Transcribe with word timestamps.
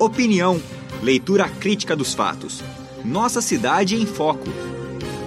Opinião, 0.00 0.58
leitura 1.02 1.46
crítica 1.46 1.94
dos 1.94 2.14
fatos. 2.14 2.64
Nossa 3.04 3.42
cidade 3.42 3.96
em 3.96 4.06
foco. 4.06 4.48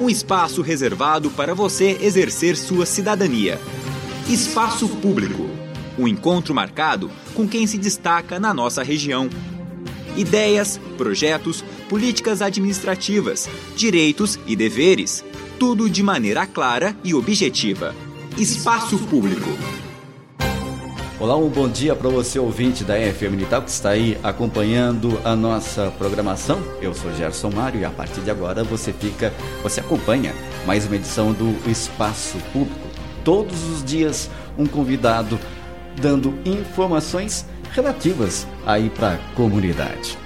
Um 0.01 0.09
espaço 0.09 0.63
reservado 0.63 1.29
para 1.29 1.53
você 1.53 1.95
exercer 2.01 2.57
sua 2.57 2.83
cidadania. 2.83 3.61
Espaço 4.27 4.89
Público. 4.89 5.47
Um 5.95 6.07
encontro 6.07 6.55
marcado 6.55 7.11
com 7.35 7.47
quem 7.47 7.67
se 7.67 7.77
destaca 7.77 8.39
na 8.39 8.51
nossa 8.51 8.81
região. 8.81 9.29
Ideias, 10.17 10.79
projetos, 10.97 11.63
políticas 11.87 12.41
administrativas, 12.41 13.47
direitos 13.75 14.39
e 14.47 14.55
deveres. 14.55 15.23
Tudo 15.59 15.87
de 15.87 16.01
maneira 16.01 16.47
clara 16.47 16.97
e 17.03 17.13
objetiva. 17.13 17.93
Espaço 18.39 18.97
Público. 18.97 19.51
Olá, 21.23 21.37
um 21.37 21.47
bom 21.47 21.69
dia 21.69 21.95
para 21.95 22.09
você, 22.09 22.37
ouvinte 22.37 22.83
da 22.83 22.95
FM 22.95 23.31
Militar, 23.31 23.63
que 23.63 23.69
está 23.69 23.91
aí 23.91 24.17
acompanhando 24.21 25.17
a 25.23 25.33
nossa 25.37 25.89
programação. 25.97 26.61
Eu 26.81 26.93
sou 26.93 27.15
Gerson 27.15 27.49
Mário 27.49 27.79
e 27.79 27.85
a 27.85 27.89
partir 27.89 28.19
de 28.19 28.29
agora 28.29 28.61
você 28.61 28.91
fica, 28.91 29.31
você 29.61 29.79
acompanha 29.79 30.35
mais 30.65 30.85
uma 30.85 30.97
edição 30.97 31.31
do 31.31 31.55
Espaço 31.71 32.37
Público. 32.51 32.89
Todos 33.23 33.63
os 33.69 33.85
dias, 33.85 34.29
um 34.57 34.65
convidado 34.65 35.39
dando 35.95 36.37
informações 36.43 37.45
relativas 37.71 38.45
aí 38.65 38.89
para 38.89 39.13
a 39.13 39.17
comunidade. 39.33 40.17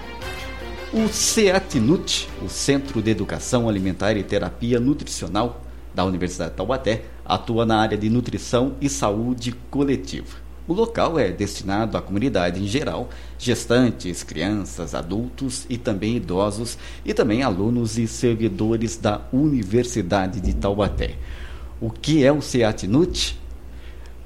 O 0.91 1.07
CEATNUT, 1.07 2.27
o 2.43 2.49
Centro 2.49 3.03
de 3.03 3.11
Educação 3.11 3.69
Alimentar 3.69 4.17
e 4.17 4.23
Terapia 4.23 4.79
Nutricional 4.79 5.61
da 5.93 6.03
Universidade 6.03 6.49
de 6.49 6.57
Taubaté, 6.57 7.03
atua 7.23 7.67
na 7.67 7.79
área 7.79 7.95
de 7.99 8.09
nutrição 8.09 8.73
e 8.81 8.89
saúde 8.89 9.51
coletiva. 9.69 10.46
O 10.67 10.73
local 10.73 11.17
é 11.17 11.31
destinado 11.31 11.95
à 11.95 12.01
comunidade 12.01 12.61
em 12.61 12.67
geral, 12.67 13.09
gestantes, 13.39 14.21
crianças, 14.21 14.93
adultos 14.93 15.65
e 15.69 15.77
também 15.77 16.17
idosos, 16.17 16.77
e 17.05 17.13
também 17.13 17.41
alunos 17.41 17.97
e 17.97 18.05
servidores 18.05 18.97
da 18.97 19.21
Universidade 19.31 20.41
de 20.41 20.53
Taubaté. 20.53 21.15
O 21.79 21.89
que 21.89 22.25
é 22.25 22.33
o 22.33 22.41
CEATNUT? 22.41 23.39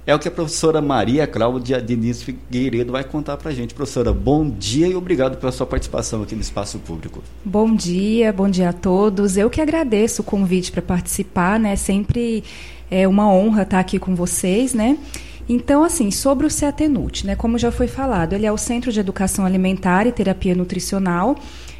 É 0.08 0.16
o 0.16 0.20
que 0.20 0.28
a 0.28 0.32
professora 0.32 0.82
Maria 0.82 1.28
Cláudia 1.28 1.80
Diniz 1.80 2.24
Figueiredo 2.24 2.92
vai 2.92 3.04
contar 3.04 3.38
para 3.38 3.52
a 3.52 3.54
gente. 3.54 3.76
Professora, 3.76 4.12
bom 4.12 4.50
dia 4.50 4.88
e 4.88 4.96
obrigado 4.96 5.38
pela 5.38 5.52
sua 5.52 5.68
participação 5.68 6.24
aqui 6.24 6.34
no 6.34 6.42
Espaço 6.42 6.80
Público. 6.80 7.22
Bom 7.46 7.76
dia, 7.76 8.34
bom 8.34 8.50
dia 8.50 8.70
a 8.70 8.74
todos. 8.74 9.38
Eu 9.38 9.48
que 9.48 9.62
agradeço 9.62 10.24
o 10.24 10.26
convite 10.26 10.72
para 10.72 10.82
participar, 10.82 11.60
né? 11.60 11.76
Sempre 11.76 12.44
é 12.90 13.08
uma 13.08 13.32
honra 13.32 13.62
estar 13.62 13.80
aqui 13.80 14.00
com 14.00 14.16
vocês, 14.16 14.74
né? 14.74 14.98
Então, 15.54 15.84
assim, 15.84 16.12
sobre 16.12 16.48
o 16.48 16.50
CEATENUT, 16.50 17.28
né, 17.28 17.36
como 17.36 17.58
já 17.58 17.74
foi 17.74 17.86
falado, 17.86 18.32
ele 18.32 18.46
é 18.46 18.52
o 18.54 18.58
Centro 18.58 18.90
de 18.90 19.02
Educação 19.02 19.46
Alimentar 19.46 20.08
e 20.08 20.12
Terapia 20.14 20.56
Nutricional. 20.56 21.36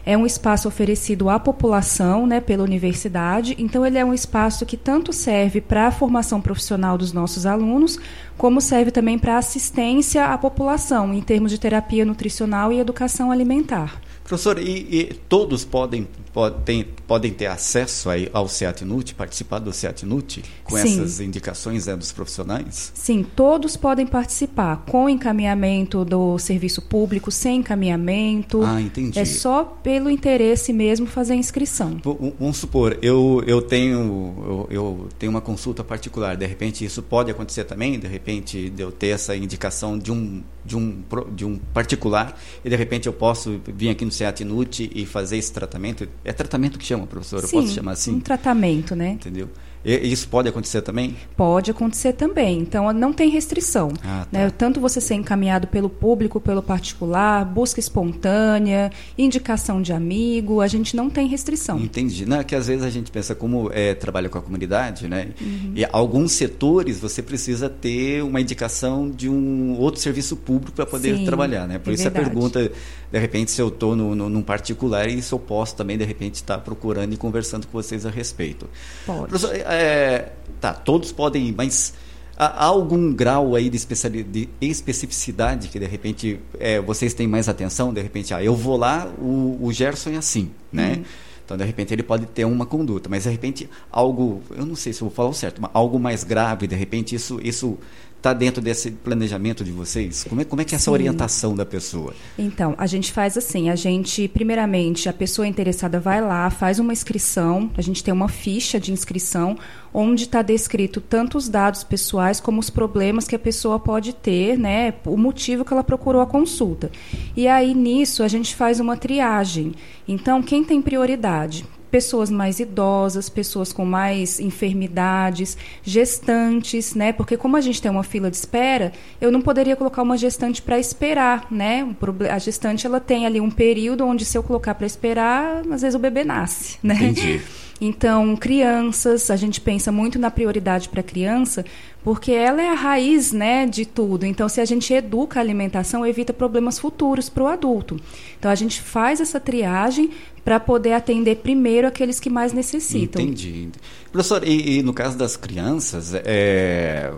É 0.06 0.18
um 0.18 0.26
espaço 0.26 0.68
oferecido 0.68 1.30
à 1.30 1.40
população 1.40 2.28
né, 2.28 2.42
pela 2.42 2.66
universidade, 2.66 3.56
então 3.58 3.86
ele 3.86 3.98
é 3.98 4.04
um 4.04 4.14
espaço 4.14 4.66
que 4.66 4.76
tanto 4.76 5.14
serve 5.14 5.62
para 5.62 5.88
a 5.88 5.92
formação 5.92 6.42
profissional 6.42 6.98
dos 6.98 7.14
nossos 7.14 7.46
alunos, 7.46 7.98
como 8.38 8.60
serve 8.60 8.92
também 8.92 9.18
para 9.18 9.38
assistência 9.38 10.26
à 10.26 10.38
população 10.38 11.14
em 11.14 11.22
termos 11.22 11.50
de 11.50 11.58
terapia 11.58 12.04
nutricional 12.04 12.74
e 12.74 12.80
educação 12.80 13.32
alimentar. 13.32 14.02
Professor, 14.32 14.58
e, 14.60 14.88
e 14.90 15.14
todos 15.28 15.66
podem, 15.66 16.08
podem, 16.32 16.86
podem 17.06 17.34
ter 17.34 17.48
acesso 17.48 18.10
aí 18.10 18.30
ao 18.32 18.48
CEATNUT, 18.48 19.14
participar 19.14 19.60
do 19.60 19.74
CEATNUT, 19.74 20.42
com 20.64 20.78
Sim. 20.78 21.02
essas 21.02 21.20
indicações 21.20 21.88
né, 21.88 21.98
dos 21.98 22.14
profissionais? 22.14 22.94
Sim, 22.96 23.26
todos 23.36 23.76
podem 23.76 24.08
participar, 24.08 24.86
com 24.88 25.10
encaminhamento 25.10 26.06
do 26.06 26.40
serviço 26.40 26.82
público, 26.82 27.30
sem 27.30 27.58
encaminhamento. 27.58 28.62
Ah, 28.64 28.80
entendi. 28.80 29.20
É 29.20 29.26
só 29.26 29.66
pelo 29.66 30.10
interesse 30.10 30.72
mesmo 30.72 31.08
fazer 31.08 31.34
a 31.34 31.36
inscrição. 31.36 32.00
Vamos 32.40 32.56
supor, 32.56 32.98
eu, 33.02 33.44
eu, 33.46 33.62
tenho, 33.62 34.34
eu, 34.48 34.68
eu 34.70 35.10
tenho 35.20 35.30
uma 35.30 35.42
consulta 35.42 35.84
particular, 35.84 36.38
de 36.38 36.46
repente 36.46 36.86
isso 36.86 37.04
pode 37.04 37.30
acontecer 37.30 37.66
também, 37.66 38.00
de 38.00 38.08
repente 38.08 38.70
de 38.70 38.82
eu 38.82 38.94
ter 38.94 39.08
essa 39.08 39.36
indicação 39.36 40.00
de 40.00 40.10
um, 40.10 40.42
de 40.66 40.78
um, 40.78 41.04
de 41.36 41.46
um 41.46 41.58
particular, 41.58 42.40
e 42.64 42.70
de 42.70 42.76
repente 42.76 43.08
eu 43.08 43.14
posso 43.14 43.60
vir 43.68 43.90
aqui 43.90 44.06
no 44.06 44.12
CEATNUT 44.12 44.92
e 44.94 45.06
fazer 45.06 45.38
esse 45.38 45.52
tratamento. 45.52 46.08
É 46.24 46.32
tratamento 46.32 46.78
que 46.78 46.86
chama, 46.86 47.08
professora? 47.08 47.48
Sim, 47.48 47.56
Eu 47.58 47.62
posso 47.64 47.74
chamar 47.74 47.92
assim? 47.94 48.16
um 48.16 48.20
tratamento, 48.20 48.96
né? 48.96 49.12
Entendeu? 49.12 49.50
Isso 49.84 50.28
pode 50.28 50.48
acontecer 50.48 50.82
também? 50.82 51.16
Pode 51.36 51.72
acontecer 51.72 52.14
também. 52.14 52.60
Então, 52.60 52.92
não 52.94 53.12
tem 53.12 53.30
restrição. 53.30 53.92
Ah, 54.04 54.28
tá. 54.32 54.40
né? 54.40 54.50
Tanto 54.52 54.80
você 54.80 55.02
ser 55.02 55.16
encaminhado 55.16 55.68
pelo 55.68 55.90
público, 55.90 56.40
pelo 56.40 56.62
particular, 56.62 57.44
busca 57.46 57.80
espontânea, 57.80 58.92
indicação 59.18 59.82
de 59.82 59.92
amigo, 59.92 60.62
a 60.62 60.68
gente 60.68 60.96
não 60.96 61.10
tem 61.10 61.28
restrição. 61.28 61.80
Entendi. 61.80 62.26
Não, 62.26 62.40
é 62.40 62.44
que 62.44 62.56
às 62.56 62.68
vezes 62.68 62.84
a 62.84 62.90
gente 62.90 63.12
pensa 63.12 63.34
como 63.34 63.72
é, 63.74 63.94
trabalha 63.94 64.30
com 64.30 64.38
a 64.38 64.42
comunidade, 64.42 65.08
né? 65.08 65.30
Uhum. 65.42 65.74
E 65.76 65.86
alguns 65.92 66.34
setores 66.34 67.00
você 67.00 67.22
precisa 67.22 67.70
ter 67.70 68.24
uma 68.24 68.40
indicação 68.40 69.10
de 69.10 69.28
um 69.30 69.78
outro 69.80 70.00
serviço 70.00 70.36
público 70.36 70.74
para 70.74 70.86
poder 70.86 71.18
Sim, 71.18 71.26
trabalhar, 71.26 71.68
né? 71.68 71.80
Por 71.80 71.92
é 71.92 71.94
isso 71.94 72.04
verdade. 72.04 72.26
a 72.26 72.30
pergunta, 72.30 72.72
de 73.12 73.20
repente, 73.20 73.52
se 73.52 73.62
eu 73.62 73.70
estou 73.70 73.96
no, 73.96 74.16
no, 74.16 74.30
num 74.30 74.42
particular 74.42 75.08
e 75.08 75.22
se 75.22 75.34
eu 75.34 75.40
posso 75.40 75.76
também, 75.76 75.98
de 75.98 76.06
repente, 76.06 76.36
estar 76.36 76.60
procurando 76.60 77.14
e 77.14 77.18
conversando 77.18 77.66
com 77.66 77.74
vocês 77.74 78.06
a 78.06 78.10
respeito. 78.10 78.68
Pode. 79.06 79.28
Professor, 79.28 79.56
é, 79.74 80.32
tá, 80.60 80.74
todos 80.74 81.12
podem 81.12 81.48
ir, 81.48 81.56
mas 81.56 81.94
há 82.38 82.66
algum 82.66 83.14
grau 83.14 83.56
aí 83.56 83.70
de, 83.70 84.24
de 84.24 84.50
especificidade 84.60 85.68
que 85.68 85.80
de 85.80 85.86
repente 85.86 86.40
é, 86.60 86.80
vocês 86.82 87.14
têm 87.14 87.28
mais 87.28 87.48
atenção? 87.48 87.94
De 87.94 88.02
repente, 88.02 88.34
ah, 88.34 88.44
eu 88.44 88.56
vou 88.56 88.78
lá, 88.78 89.08
o, 89.20 89.60
o 89.62 89.72
Gerson 89.72 90.12
é 90.12 90.18
assim, 90.18 90.52
né? 90.72 90.96
Uhum. 90.98 91.04
Então, 91.52 91.58
de 91.58 91.66
repente, 91.66 91.94
ele 91.94 92.04
pode 92.04 92.26
ter 92.28 92.46
uma 92.46 92.66
conduta, 92.66 93.10
mas 93.10 93.24
de 93.24 93.30
repente, 93.30 93.70
algo, 93.92 94.42
eu 94.52 94.66
não 94.66 94.76
sei 94.76 94.94
se 94.94 95.02
eu 95.02 95.10
vou 95.10 95.14
falar 95.14 95.28
o 95.28 95.34
certo, 95.34 95.62
mas 95.62 95.70
algo 95.74 96.00
mais 96.00 96.24
grave, 96.24 96.66
de 96.66 96.76
repente, 96.76 97.14
isso, 97.14 97.42
isso 97.44 97.78
está 98.22 98.34
dentro 98.34 98.62
desse 98.62 98.92
planejamento 98.92 99.64
de 99.64 99.72
vocês? 99.72 100.24
Como 100.30 100.42
é, 100.42 100.46
como 100.46 100.62
é 100.62 100.66
que 100.66 100.76
é 100.76 100.78
essa 100.78 100.86
Sim. 100.86 100.92
orientação 100.92 101.56
da 101.56 101.66
pessoa? 101.66 102.14
Então, 102.38 102.76
a 102.78 102.86
gente 102.86 103.12
faz 103.12 103.36
assim, 103.36 103.72
a 103.72 103.76
gente, 103.76 104.28
primeiramente, 104.28 105.10
a 105.10 105.14
pessoa 105.14 105.48
interessada 105.48 106.00
vai 106.00 106.22
lá, 106.22 106.48
faz 106.52 106.78
uma 106.78 106.94
inscrição, 106.94 107.72
a 107.76 107.82
gente 107.82 108.04
tem 108.04 108.14
uma 108.14 108.30
ficha 108.30 108.80
de 108.80 108.92
inscrição, 108.92 109.58
onde 109.92 110.26
está 110.26 110.44
descrito 110.44 111.02
tanto 111.02 111.36
os 111.36 111.50
dados 111.50 111.84
pessoais 111.84 112.40
como 112.40 112.60
os 112.60 112.70
problemas 112.70 113.28
que 113.28 113.36
a 113.36 113.40
pessoa 113.40 113.80
pode 113.80 114.14
ter, 114.14 114.56
né, 114.58 114.94
o 115.06 115.18
motivo 115.18 115.66
que 115.66 115.74
ela 115.74 115.84
procurou 115.84 116.22
a 116.22 116.28
consulta. 116.28 116.92
E 117.36 117.48
aí, 117.48 117.74
nisso, 117.74 118.22
a 118.22 118.28
gente 118.28 118.56
faz 118.56 118.80
uma 118.80 118.96
triagem. 118.96 119.74
Então, 120.08 120.44
quem 120.44 120.64
tem 120.64 120.80
prioridade? 120.80 121.66
Pessoas 121.92 122.30
mais 122.30 122.60
idosas, 122.60 123.30
pessoas 123.30 123.74
com 123.74 123.86
mais 123.86 124.40
enfermidades, 124.40 125.58
gestantes, 125.84 126.96
né? 126.96 127.12
Porque 127.12 127.36
como 127.36 127.58
a 127.58 127.62
gente 127.62 127.82
tem 127.82 127.92
uma 127.92 128.04
fila 128.04 128.32
de 128.32 128.38
espera, 128.38 128.94
eu 129.20 129.30
não 129.30 129.42
poderia 129.42 129.76
colocar 129.76 130.02
uma 130.02 130.18
gestante 130.18 130.62
para 130.62 130.80
esperar, 130.80 131.48
né? 131.52 131.88
A 132.32 132.40
gestante 132.40 132.88
ela 132.88 133.00
tem 133.00 133.26
ali 133.26 133.42
um 133.42 133.52
período 133.52 134.06
onde 134.06 134.24
se 134.24 134.38
eu 134.38 134.42
colocar 134.42 134.74
para 134.74 134.88
esperar, 134.88 135.62
às 135.70 135.82
vezes 135.82 135.96
o 135.96 136.00
bebê 136.00 136.24
nasce, 136.24 136.78
né? 136.82 136.96
Entendi. 136.96 137.42
Então, 137.84 138.36
crianças, 138.36 139.32
a 139.32 139.36
gente 139.36 139.60
pensa 139.60 139.92
muito 139.92 140.20
na 140.20 140.30
prioridade 140.30 140.88
para 140.88 141.00
a 141.00 141.04
criança, 141.04 141.66
porque 142.04 142.32
ela 142.32 142.62
é 142.62 142.70
a 142.70 142.76
raiz 142.76 143.32
né, 143.32 143.66
de 143.66 143.88
tudo. 143.88 144.24
Então, 144.24 144.48
se 144.48 144.62
a 144.62 144.66
gente 144.66 144.94
educa 144.94 145.40
a 145.40 145.42
alimentação, 145.42 146.06
evita 146.06 146.32
problemas 146.32 146.78
futuros 146.78 147.28
para 147.28 147.44
o 147.44 147.48
adulto. 147.48 148.00
Então, 148.38 148.52
a 148.52 148.56
gente 148.56 148.80
faz 148.80 149.20
essa 149.20 149.40
triagem 149.40 150.12
para 150.46 150.60
poder 150.60 150.94
atender 150.94 151.38
primeiro 151.38 151.88
aqueles 151.88 152.20
que 152.20 152.30
mais 152.30 152.54
necessitam. 152.54 153.20
Entendi. 153.20 153.70
Professor, 154.12 154.48
e, 154.48 154.78
e 154.78 154.84
no 154.84 154.94
caso 154.94 155.18
das 155.18 155.36
crianças, 155.36 156.14
é, 156.14 157.12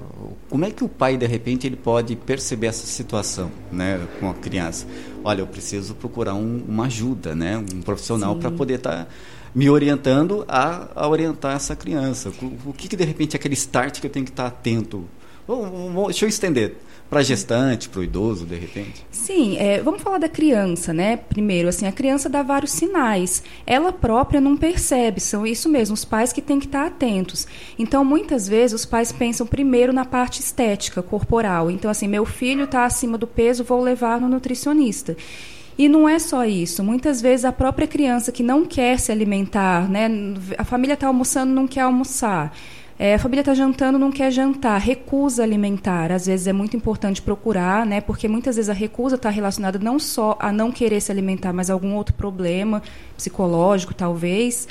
como 0.50 0.64
é 0.64 0.72
que 0.72 0.84
o 0.86 0.88
pai, 0.88 1.18
de 1.18 1.26
repente, 1.26 1.68
ele 1.68 1.76
pode 1.76 2.16
perceber 2.16 2.68
essa 2.68 2.88
situação 2.88 3.52
né, 3.70 4.00
com 4.18 4.30
a 4.30 4.34
criança? 4.34 4.88
Olha, 5.26 5.42
eu 5.42 5.48
preciso 5.48 5.94
procurar 5.94 6.36
um, 6.36 6.64
uma 6.66 6.86
ajuda, 6.86 7.36
né, 7.36 7.58
um 7.58 7.82
profissional 7.82 8.38
para 8.38 8.50
poder 8.50 8.76
estar... 8.76 9.04
Tá 9.04 9.08
me 9.54 9.70
orientando 9.70 10.44
a, 10.48 10.90
a 10.96 11.08
orientar 11.08 11.56
essa 11.56 11.76
criança. 11.76 12.32
O, 12.42 12.70
o 12.70 12.74
que, 12.74 12.88
que, 12.88 12.96
de 12.96 13.04
repente, 13.04 13.36
é 13.36 13.38
aquele 13.38 13.54
start 13.54 14.00
que 14.00 14.08
eu 14.08 14.12
tenho 14.12 14.26
que 14.26 14.32
estar 14.32 14.48
atento? 14.48 15.08
deixa 16.08 16.26
eu 16.26 16.30
estender 16.30 16.78
para 17.10 17.22
gestante, 17.22 17.90
para 17.90 18.00
o 18.00 18.04
idoso, 18.04 18.44
de 18.44 18.56
repente? 18.56 19.06
Sim, 19.12 19.56
é, 19.58 19.80
vamos 19.82 20.02
falar 20.02 20.18
da 20.18 20.28
criança, 20.28 20.92
né? 20.92 21.18
Primeiro, 21.18 21.70
assim, 21.70 21.86
a 21.86 21.92
criança 21.92 22.28
dá 22.28 22.42
vários 22.42 22.72
sinais. 22.72 23.44
Ela 23.68 23.94
própria 23.94 24.42
não 24.42 24.58
percebe, 24.58 25.20
são 25.20 25.46
isso 25.46 25.70
mesmo, 25.70 25.94
os 25.94 26.04
pais 26.04 26.34
que 26.34 26.42
têm 26.42 26.60
que 26.60 26.66
estar 26.66 26.88
atentos. 26.88 27.46
Então, 27.78 28.04
muitas 28.04 28.48
vezes, 28.48 28.82
os 28.82 28.86
pais 28.86 29.12
pensam 29.12 29.46
primeiro 29.46 29.94
na 29.94 30.06
parte 30.06 30.40
estética, 30.40 31.04
corporal. 31.04 31.70
Então, 31.70 31.92
assim, 31.92 32.08
meu 32.08 32.26
filho 32.26 32.64
está 32.64 32.84
acima 32.84 33.16
do 33.16 33.28
peso, 33.28 33.64
vou 33.64 33.84
levar 33.84 34.20
no 34.20 34.28
nutricionista. 34.28 35.16
E 35.78 35.90
não 35.90 36.08
é 36.08 36.20
só 36.20 36.46
isso. 36.46 36.84
Muitas 36.84 37.22
vezes 37.22 37.46
a 37.46 37.52
própria 37.52 37.88
criança 37.88 38.32
que 38.32 38.44
não 38.44 38.66
quer 38.66 39.00
se 39.00 39.12
alimentar, 39.12 39.90
né? 39.90 40.08
A 40.58 40.64
família 40.64 40.94
está 40.94 41.08
almoçando, 41.08 41.54
não 41.54 41.68
quer 41.68 41.82
almoçar. 41.82 42.56
É, 42.98 43.16
a 43.16 43.20
família 43.20 43.42
está 43.42 43.56
jantando, 43.56 43.98
não 43.98 44.12
quer 44.12 44.32
jantar, 44.32 44.80
recusa 44.80 45.42
alimentar. 45.42 46.12
Às 46.12 46.28
vezes 46.28 46.46
é 46.46 46.54
muito 46.54 46.78
importante 46.78 47.22
procurar, 47.22 47.86
né? 47.86 48.02
Porque 48.02 48.28
muitas 48.28 48.56
vezes 48.56 48.70
a 48.70 48.74
recusa 48.74 49.16
está 49.16 49.30
relacionada 49.30 49.80
não 49.80 49.98
só 49.98 50.38
a 50.40 50.52
não 50.52 50.72
querer 50.72 51.02
se 51.02 51.12
alimentar, 51.12 51.52
mas 51.54 51.70
a 51.70 51.74
algum 51.74 51.96
outro 51.96 52.14
problema 52.14 52.84
psicológico, 53.18 53.94
talvez. 53.96 54.68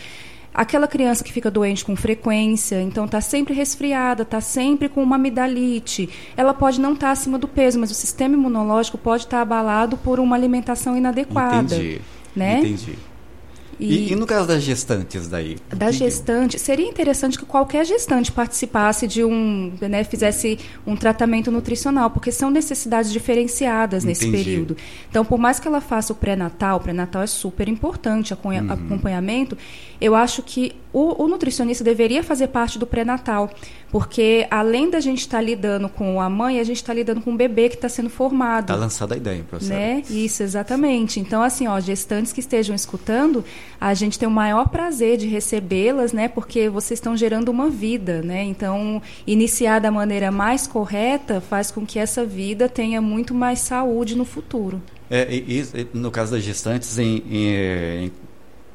Aquela 0.54 0.86
criança 0.86 1.24
que 1.24 1.32
fica 1.32 1.50
doente 1.50 1.84
com 1.84 1.96
frequência, 1.96 2.80
então 2.82 3.06
está 3.06 3.20
sempre 3.20 3.54
resfriada, 3.54 4.22
está 4.22 4.40
sempre 4.40 4.88
com 4.88 5.02
uma 5.02 5.16
amidalite, 5.16 6.10
ela 6.36 6.52
pode 6.52 6.80
não 6.80 6.92
estar 6.92 7.06
tá 7.06 7.12
acima 7.12 7.38
do 7.38 7.48
peso, 7.48 7.78
mas 7.80 7.90
o 7.90 7.94
sistema 7.94 8.34
imunológico 8.34 8.98
pode 8.98 9.24
estar 9.24 9.38
tá 9.38 9.42
abalado 9.42 9.96
por 9.96 10.20
uma 10.20 10.36
alimentação 10.36 10.96
inadequada. 10.96 11.74
Entendi. 11.74 12.00
Né? 12.36 12.58
Entendi. 12.58 12.98
E, 13.84 14.12
e, 14.12 14.16
no 14.16 14.26
caso 14.26 14.46
das 14.46 14.62
gestantes 14.62 15.28
daí? 15.28 15.56
Da 15.68 15.90
gestante, 15.90 16.58
seria 16.58 16.88
interessante 16.88 17.38
que 17.38 17.44
qualquer 17.44 17.84
gestante 17.84 18.30
participasse 18.30 19.06
de 19.06 19.24
um, 19.24 19.72
né, 19.80 20.04
fizesse 20.04 20.58
um 20.86 20.96
tratamento 20.96 21.50
nutricional, 21.50 22.10
porque 22.10 22.30
são 22.30 22.50
necessidades 22.50 23.12
diferenciadas 23.12 24.04
nesse 24.04 24.26
Entendi. 24.26 24.44
período. 24.44 24.76
Então, 25.10 25.24
por 25.24 25.38
mais 25.38 25.58
que 25.58 25.66
ela 25.66 25.80
faça 25.80 26.12
o 26.12 26.16
pré-natal, 26.16 26.78
o 26.78 26.80
pré-natal 26.80 27.22
é 27.22 27.26
super 27.26 27.68
importante, 27.68 28.32
uhum. 28.32 28.72
acompanhamento, 28.72 29.56
eu 30.00 30.14
acho 30.14 30.42
que 30.42 30.72
o, 30.92 31.24
o 31.24 31.28
nutricionista 31.28 31.82
deveria 31.82 32.22
fazer 32.22 32.48
parte 32.48 32.78
do 32.78 32.86
pré-natal, 32.86 33.50
porque 33.90 34.46
além 34.50 34.90
da 34.90 35.00
gente 35.00 35.20
estar 35.20 35.38
tá 35.38 35.42
lidando 35.42 35.88
com 35.88 36.20
a 36.20 36.28
mãe, 36.28 36.60
a 36.60 36.64
gente 36.64 36.76
está 36.76 36.92
lidando 36.92 37.20
com 37.20 37.32
o 37.32 37.36
bebê 37.36 37.68
que 37.68 37.76
está 37.76 37.88
sendo 37.88 38.10
formado. 38.10 38.64
Está 38.64 38.74
lançada 38.74 39.14
a 39.14 39.16
ideia, 39.16 39.42
professora. 39.44 39.78
Né? 39.78 40.02
Isso, 40.10 40.42
exatamente. 40.42 41.18
Então, 41.18 41.42
assim, 41.42 41.66
ó, 41.66 41.78
gestantes 41.80 42.32
que 42.32 42.40
estejam 42.40 42.74
escutando, 42.74 43.44
a 43.80 43.94
gente 43.94 44.18
tem 44.18 44.28
o 44.28 44.32
maior 44.32 44.68
prazer 44.68 45.16
de 45.16 45.26
recebê-las, 45.26 46.12
né? 46.12 46.28
Porque 46.28 46.68
vocês 46.68 46.98
estão 46.98 47.16
gerando 47.16 47.48
uma 47.50 47.68
vida, 47.68 48.22
né? 48.22 48.42
Então, 48.44 49.00
iniciar 49.26 49.80
da 49.80 49.90
maneira 49.90 50.30
mais 50.30 50.66
correta 50.66 51.40
faz 51.40 51.70
com 51.70 51.84
que 51.84 51.98
essa 51.98 52.24
vida 52.24 52.68
tenha 52.68 53.00
muito 53.00 53.34
mais 53.34 53.60
saúde 53.60 54.16
no 54.16 54.24
futuro. 54.24 54.80
É, 55.10 55.28
e, 55.30 55.60
e, 55.60 55.86
no 55.92 56.10
caso 56.10 56.32
das 56.32 56.42
gestantes, 56.42 56.98
em, 56.98 57.22
em, 57.30 58.04
em 58.06 58.12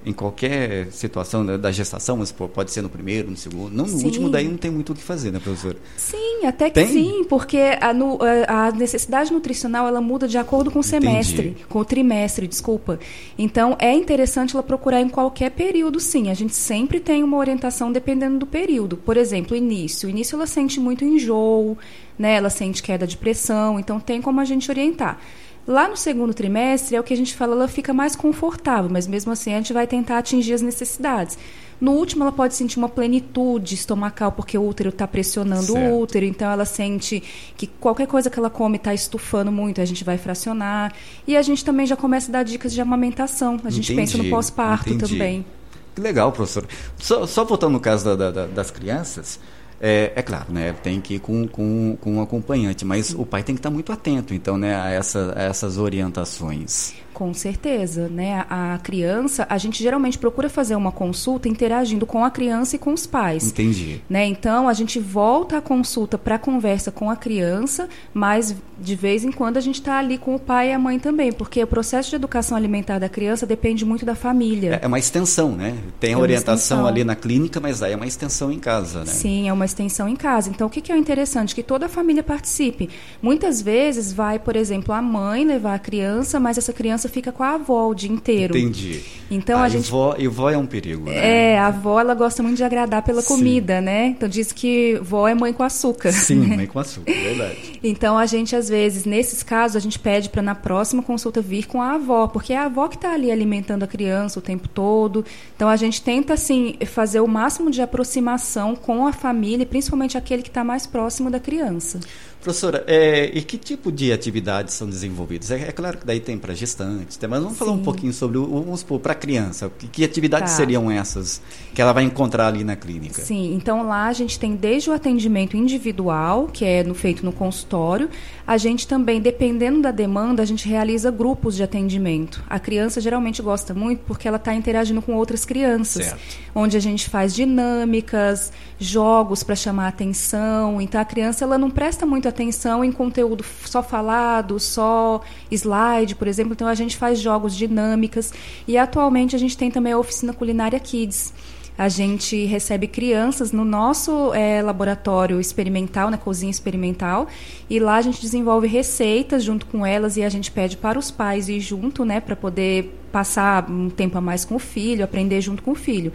em 0.07 0.13
qualquer 0.13 0.87
situação 0.91 1.45
da 1.45 1.69
gestação, 1.69 2.15
mas 2.15 2.31
pode 2.31 2.71
ser 2.71 2.81
no 2.81 2.89
primeiro, 2.89 3.29
no 3.29 3.35
segundo, 3.35 3.75
não 3.75 3.85
no 3.85 3.99
sim. 3.99 4.05
último, 4.05 4.29
daí 4.29 4.47
não 4.47 4.55
tem 4.55 4.71
muito 4.71 4.93
o 4.93 4.95
que 4.95 5.01
fazer, 5.01 5.31
né, 5.31 5.39
professor? 5.39 5.75
Sim, 5.97 6.45
até 6.45 6.69
que 6.69 6.75
tem? 6.75 6.87
sim, 6.87 7.25
porque 7.27 7.59
a, 7.81 7.93
no, 7.93 8.17
a, 8.47 8.71
necessidade 8.71 9.33
nutricional 9.33 9.85
ela 9.85 9.99
muda 9.99 10.25
de 10.25 10.37
acordo 10.37 10.71
com 10.71 10.79
o 10.79 10.83
semestre, 10.83 11.49
Entendi. 11.49 11.65
com 11.67 11.79
o 11.79 11.85
trimestre, 11.85 12.47
desculpa. 12.47 12.97
Então 13.37 13.75
é 13.79 13.93
interessante 13.93 14.55
ela 14.55 14.63
procurar 14.63 15.01
em 15.01 15.09
qualquer 15.09 15.51
período, 15.51 15.99
sim. 15.99 16.29
A 16.29 16.33
gente 16.33 16.55
sempre 16.55 17.01
tem 17.01 17.21
uma 17.21 17.35
orientação 17.35 17.91
dependendo 17.91 18.39
do 18.39 18.45
período. 18.45 18.95
Por 18.95 19.17
exemplo, 19.17 19.57
início. 19.57 20.07
O 20.07 20.09
início 20.09 20.37
ela 20.37 20.47
sente 20.47 20.79
muito 20.79 21.03
enjoo, 21.03 21.77
né? 22.17 22.35
Ela 22.35 22.49
sente 22.49 22.81
queda 22.81 23.05
de 23.05 23.17
pressão, 23.17 23.77
então 23.77 23.99
tem 23.99 24.21
como 24.21 24.39
a 24.39 24.45
gente 24.45 24.71
orientar. 24.71 25.19
Lá 25.67 25.89
no 25.89 25.97
segundo 25.97 26.33
trimestre 26.33 26.95
é 26.95 26.99
o 26.99 27.03
que 27.03 27.13
a 27.13 27.17
gente 27.17 27.35
fala, 27.35 27.53
ela 27.53 27.67
fica 27.67 27.93
mais 27.93 28.15
confortável, 28.15 28.89
mas 28.89 29.05
mesmo 29.05 29.33
assim 29.33 29.53
a 29.53 29.57
gente 29.57 29.73
vai 29.73 29.85
tentar 29.85 30.17
atingir 30.17 30.53
as 30.53 30.61
necessidades. 30.61 31.37
No 31.79 31.91
último, 31.91 32.23
ela 32.23 32.31
pode 32.31 32.55
sentir 32.55 32.79
uma 32.79 32.87
plenitude 32.87 33.75
estomacal, 33.75 34.31
porque 34.31 34.57
o 34.57 34.65
útero 34.65 34.89
está 34.89 35.05
pressionando 35.05 35.73
certo. 35.73 35.93
o 35.93 35.99
útero, 35.99 36.25
então 36.25 36.49
ela 36.49 36.65
sente 36.65 37.21
que 37.55 37.67
qualquer 37.67 38.07
coisa 38.07 38.29
que 38.29 38.39
ela 38.39 38.49
come 38.49 38.77
está 38.77 38.93
estufando 38.93 39.51
muito, 39.51 39.81
a 39.81 39.85
gente 39.85 40.03
vai 40.03 40.17
fracionar. 40.17 40.93
E 41.27 41.35
a 41.35 41.41
gente 41.41 41.63
também 41.63 41.85
já 41.85 41.95
começa 41.95 42.31
a 42.31 42.33
dar 42.33 42.43
dicas 42.43 42.73
de 42.73 42.81
amamentação. 42.81 43.59
A 43.63 43.69
gente 43.69 43.91
entendi, 43.91 44.11
pensa 44.11 44.17
no 44.17 44.29
pós-parto 44.29 44.97
também. 44.97 45.45
Que 45.93 46.01
legal, 46.01 46.31
professor. 46.31 46.65
Só, 46.97 47.27
só 47.27 47.43
voltando 47.43 47.73
no 47.73 47.79
caso 47.79 48.15
da, 48.15 48.31
da, 48.31 48.47
das 48.47 48.71
crianças, 48.71 49.39
é, 49.79 50.13
é, 50.15 50.21
claro, 50.21 50.51
né, 50.51 50.73
tem 50.83 50.99
que 50.99 51.15
ir 51.15 51.19
com, 51.19 51.47
com, 51.47 51.97
com 51.99 52.15
um 52.15 52.21
acompanhante, 52.21 52.83
mas 52.83 53.13
o 53.13 53.25
pai 53.25 53.43
tem 53.43 53.55
que 53.55 53.59
estar 53.59 53.69
muito 53.69 53.91
atento, 53.91 54.33
então, 54.33 54.57
né, 54.57 54.75
a, 54.75 54.89
essa, 54.89 55.33
a 55.35 55.43
essas 55.43 55.77
orientações. 55.77 56.95
Com 57.17 57.33
certeza, 57.33 58.07
né? 58.07 58.45
A 58.47 58.79
criança, 58.83 59.47
a 59.49 59.57
gente 59.57 59.81
geralmente 59.81 60.19
procura 60.19 60.49
fazer 60.49 60.75
uma 60.75 60.91
consulta 60.91 61.49
interagindo 61.49 62.05
com 62.05 62.23
a 62.23 62.29
criança 62.29 62.75
e 62.75 62.79
com 62.79 62.93
os 62.93 63.07
pais. 63.07 63.47
Entendi. 63.47 64.03
Né? 64.07 64.27
Então 64.27 64.69
a 64.69 64.73
gente 64.73 64.99
volta 64.99 65.57
a 65.57 65.61
consulta 65.61 66.15
para 66.15 66.35
a 66.35 66.37
conversa 66.37 66.91
com 66.91 67.09
a 67.09 67.15
criança, 67.15 67.89
mas 68.13 68.55
de 68.79 68.95
vez 68.95 69.23
em 69.23 69.31
quando 69.31 69.57
a 69.57 69.59
gente 69.59 69.79
está 69.79 69.97
ali 69.97 70.19
com 70.19 70.35
o 70.35 70.39
pai 70.39 70.69
e 70.69 70.73
a 70.73 70.77
mãe 70.77 70.99
também, 70.99 71.31
porque 71.31 71.63
o 71.63 71.65
processo 71.65 72.11
de 72.11 72.17
educação 72.17 72.55
alimentar 72.55 72.99
da 72.99 73.09
criança 73.09 73.47
depende 73.47 73.83
muito 73.83 74.05
da 74.05 74.13
família. 74.13 74.75
É, 74.75 74.85
é 74.85 74.87
uma 74.87 74.99
extensão, 74.99 75.53
né? 75.53 75.75
Tem 75.99 76.13
a 76.13 76.19
é 76.19 76.21
orientação 76.21 76.85
ali 76.85 77.03
na 77.03 77.15
clínica, 77.15 77.59
mas 77.59 77.81
aí 77.81 77.93
é 77.93 77.95
uma 77.95 78.05
extensão 78.05 78.51
em 78.51 78.59
casa, 78.59 78.99
né? 78.99 79.05
Sim, 79.07 79.49
é 79.49 79.53
uma 79.53 79.65
extensão 79.67 80.09
em 80.09 80.15
casa. 80.15 80.49
Então 80.49 80.65
o 80.65 80.69
que, 80.69 80.81
que 80.81 80.91
é 80.91 80.97
interessante? 80.97 81.53
Que 81.53 81.61
toda 81.61 81.85
a 81.85 81.89
família 81.89 82.23
participe. 82.23 82.89
Muitas 83.21 83.61
vezes 83.61 84.11
vai, 84.11 84.39
por 84.39 84.55
exemplo, 84.55 84.93
a 84.93 85.01
mãe 85.01 85.45
levar 85.45 85.75
a 85.75 85.79
criança, 85.79 86.39
mas 86.39 86.57
essa 86.57 86.73
criança 86.73 87.07
fica 87.07 87.31
com 87.31 87.43
a 87.43 87.51
avó 87.51 87.87
o 87.87 87.93
dia 87.93 88.11
inteiro. 88.11 88.57
Entendi. 88.57 89.03
Então 89.29 89.59
a, 89.59 89.63
a 89.63 89.69
gente. 89.69 89.89
Vó, 89.91 90.15
e 90.17 90.27
vó 90.27 90.49
é 90.49 90.57
um 90.57 90.65
perigo, 90.65 91.09
né? 91.09 91.51
É, 91.53 91.59
a 91.59 91.67
avó 91.67 91.99
ela 91.99 92.15
gosta 92.15 92.41
muito 92.41 92.57
de 92.57 92.63
agradar 92.63 93.03
pela 93.03 93.21
Sim. 93.21 93.27
comida, 93.27 93.79
né? 93.79 94.07
Então 94.07 94.27
diz 94.27 94.51
que 94.51 94.99
vó 95.01 95.27
é 95.27 95.35
mãe 95.35 95.53
com 95.53 95.63
açúcar. 95.63 96.11
Sim, 96.11 96.47
né? 96.47 96.55
mãe 96.57 96.67
com 96.67 96.79
açúcar, 96.79 97.11
verdade. 97.11 97.66
Então 97.83 98.17
a 98.17 98.25
gente, 98.25 98.55
às 98.55 98.69
vezes, 98.69 99.05
nesses 99.05 99.43
casos, 99.43 99.75
a 99.75 99.79
gente 99.79 99.99
pede 99.99 100.29
para 100.29 100.41
na 100.41 100.55
próxima 100.55 101.01
consulta 101.03 101.41
vir 101.41 101.67
com 101.67 101.81
a 101.81 101.93
avó, 101.93 102.27
porque 102.27 102.53
é 102.53 102.57
a 102.57 102.65
avó 102.65 102.87
que 102.87 102.95
está 102.95 103.13
ali 103.13 103.31
alimentando 103.31 103.83
a 103.83 103.87
criança 103.87 104.39
o 104.39 104.41
tempo 104.41 104.67
todo. 104.67 105.25
Então 105.55 105.69
a 105.69 105.75
gente 105.75 106.01
tenta, 106.01 106.33
assim, 106.33 106.75
fazer 106.85 107.19
o 107.19 107.27
máximo 107.27 107.69
de 107.71 107.81
aproximação 107.81 108.75
com 108.75 109.05
a 109.05 109.13
família, 109.13 109.65
principalmente 109.65 110.17
aquele 110.17 110.41
que 110.41 110.49
está 110.49 110.63
mais 110.63 110.85
próximo 110.85 111.29
da 111.29 111.39
criança. 111.39 111.99
Professora, 112.47 112.85
é, 112.87 113.29
e 113.33 113.41
que 113.41 113.57
tipo 113.57 113.91
de 113.91 114.13
atividades 114.13 114.73
são 114.73 114.87
desenvolvidas? 114.87 115.51
É, 115.51 115.67
é 115.67 115.71
claro 115.73 115.97
que 115.97 116.05
daí 116.05 116.21
tem 116.21 116.37
para 116.37 116.53
gestantes, 116.53 117.19
mas 117.21 117.29
vamos 117.41 117.53
Sim. 117.53 117.59
falar 117.59 117.71
um 117.73 117.83
pouquinho 117.83 118.13
sobre, 118.13 118.37
vamos 118.37 118.79
supor, 118.79 119.01
para 119.01 119.11
a 119.11 119.15
criança. 119.15 119.69
Que, 119.77 119.85
que 119.85 120.03
atividades 120.05 120.51
tá. 120.51 120.57
seriam 120.57 120.89
essas 120.89 121.41
que 121.73 121.81
ela 121.81 121.91
vai 121.91 122.05
encontrar 122.05 122.47
ali 122.47 122.63
na 122.63 122.77
clínica? 122.77 123.21
Sim, 123.21 123.53
então 123.53 123.85
lá 123.85 124.07
a 124.07 124.13
gente 124.13 124.39
tem 124.39 124.55
desde 124.55 124.89
o 124.89 124.93
atendimento 124.93 125.57
individual, 125.57 126.47
que 126.47 126.63
é 126.63 126.85
no, 126.85 126.95
feito 126.95 127.25
no 127.25 127.33
consultório, 127.33 128.09
a 128.47 128.55
gente 128.55 128.87
também, 128.87 129.19
dependendo 129.19 129.81
da 129.81 129.91
demanda, 129.91 130.41
a 130.41 130.45
gente 130.45 130.69
realiza 130.69 131.11
grupos 131.11 131.53
de 131.53 131.63
atendimento. 131.63 132.41
A 132.49 132.57
criança 132.57 133.01
geralmente 133.01 133.41
gosta 133.41 133.73
muito 133.73 134.03
porque 134.07 134.25
ela 134.25 134.37
está 134.37 134.53
interagindo 134.53 135.01
com 135.01 135.15
outras 135.15 135.43
crianças, 135.43 136.05
certo. 136.05 136.21
onde 136.55 136.77
a 136.77 136.79
gente 136.79 137.09
faz 137.09 137.35
dinâmicas, 137.35 138.53
jogos 138.79 139.43
para 139.43 139.53
chamar 139.53 139.89
atenção. 139.89 140.79
Então 140.79 141.01
a 141.01 141.05
criança 141.05 141.43
ela 141.43 141.57
não 141.57 141.69
presta 141.69 142.05
muita 142.05 142.29
atenção 142.29 142.36
em 142.43 142.91
conteúdo 142.91 143.43
só 143.65 143.81
falado, 143.81 144.59
só 144.59 145.21
slide, 145.51 146.15
por 146.15 146.27
exemplo. 146.27 146.53
Então 146.53 146.67
a 146.67 146.75
gente 146.75 146.97
faz 146.97 147.19
jogos 147.19 147.55
dinâmicas 147.55 148.33
e 148.67 148.77
atualmente 148.77 149.35
a 149.35 149.39
gente 149.39 149.57
tem 149.57 149.71
também 149.71 149.93
a 149.93 149.97
oficina 149.97 150.33
culinária 150.33 150.79
Kids 150.79 151.33
a 151.77 151.89
gente 151.89 152.45
recebe 152.45 152.87
crianças 152.87 153.51
no 153.51 153.63
nosso 153.63 154.33
é, 154.33 154.61
laboratório 154.63 155.39
experimental, 155.39 156.09
na 156.09 156.17
cozinha 156.17 156.49
experimental, 156.49 157.27
e 157.69 157.79
lá 157.79 157.97
a 157.97 158.01
gente 158.01 158.19
desenvolve 158.19 158.67
receitas 158.67 159.43
junto 159.43 159.67
com 159.67 159.85
elas 159.85 160.17
e 160.17 160.23
a 160.23 160.29
gente 160.29 160.49
pede 160.49 160.75
para 160.75 160.97
os 160.97 161.11
pais 161.11 161.47
ir 161.47 161.59
junto, 161.59 162.03
né, 162.03 162.19
para 162.19 162.35
poder 162.35 162.99
passar 163.11 163.69
um 163.69 163.89
tempo 163.89 164.17
a 164.17 164.21
mais 164.21 164.43
com 164.43 164.55
o 164.55 164.59
filho, 164.59 165.03
aprender 165.03 165.39
junto 165.39 165.61
com 165.61 165.71
o 165.71 165.75
filho. 165.75 166.11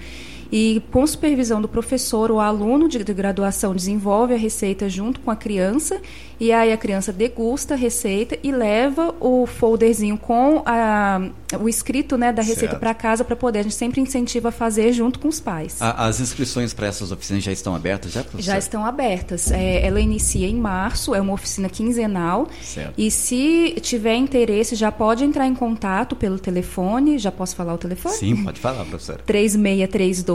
E 0.53 0.83
com 0.93 1.07
supervisão 1.07 1.63
do 1.63 1.69
professor, 1.69 2.31
o 2.31 2.39
aluno 2.39 2.87
de 2.87 3.03
graduação 3.03 3.75
desenvolve 3.75 4.35
a 4.35 4.37
receita 4.37 4.87
junto 4.87 5.19
com 5.21 5.31
a 5.31 5.37
criança 5.37 5.99
e 6.43 6.51
aí 6.51 6.73
a 6.73 6.77
criança 6.77 7.13
degusta 7.13 7.75
a 7.75 7.77
receita 7.77 8.37
e 8.43 8.51
leva 8.51 9.15
o 9.21 9.47
folderzinho 9.47 10.19
com 10.19 10.61
a, 10.67 11.21
o 11.61 11.69
escrito 11.69 12.19
né, 12.19 12.33
da 12.33 12.43
receita 12.43 12.75
para 12.75 12.93
casa 12.93 13.23
para 13.23 13.37
poder. 13.37 13.61
A 13.61 13.63
gente 13.63 13.77
sempre 13.77 14.01
incentiva 14.01 14.49
a 14.49 14.51
fazer 14.51 14.93
junto 14.93 15.21
com 15.21 15.29
os 15.29 15.39
pais. 15.39 15.77
as 15.81 16.19
inscrições 16.19 16.75
para 16.75 16.89
essas 16.89 17.13
oficinas 17.13 17.45
já 17.45 17.53
estão 17.53 17.77
abertas, 17.77 18.11
já, 18.11 18.25
professor? 18.25 18.43
Já 18.43 18.59
estão 18.59 18.85
abertas. 18.85 19.53
É, 19.53 19.87
ela 19.87 20.01
inicia 20.01 20.49
em 20.49 20.57
março, 20.57 21.15
é 21.15 21.21
uma 21.21 21.33
oficina 21.33 21.69
quinzenal. 21.69 22.49
Certo. 22.61 22.95
E 22.99 23.09
se 23.09 23.77
tiver 23.81 24.17
interesse, 24.17 24.75
já 24.75 24.91
pode 24.91 25.23
entrar 25.23 25.47
em 25.47 25.55
contato 25.55 26.17
pelo 26.17 26.41
telefone. 26.41 27.19
Já 27.19 27.31
posso 27.31 27.55
falar 27.55 27.75
o 27.75 27.79
telefone? 27.79 28.17
Sim, 28.17 28.43
pode 28.43 28.59
falar, 28.59 28.85
professora. 28.85 29.21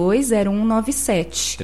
3632-0197. 0.08 1.58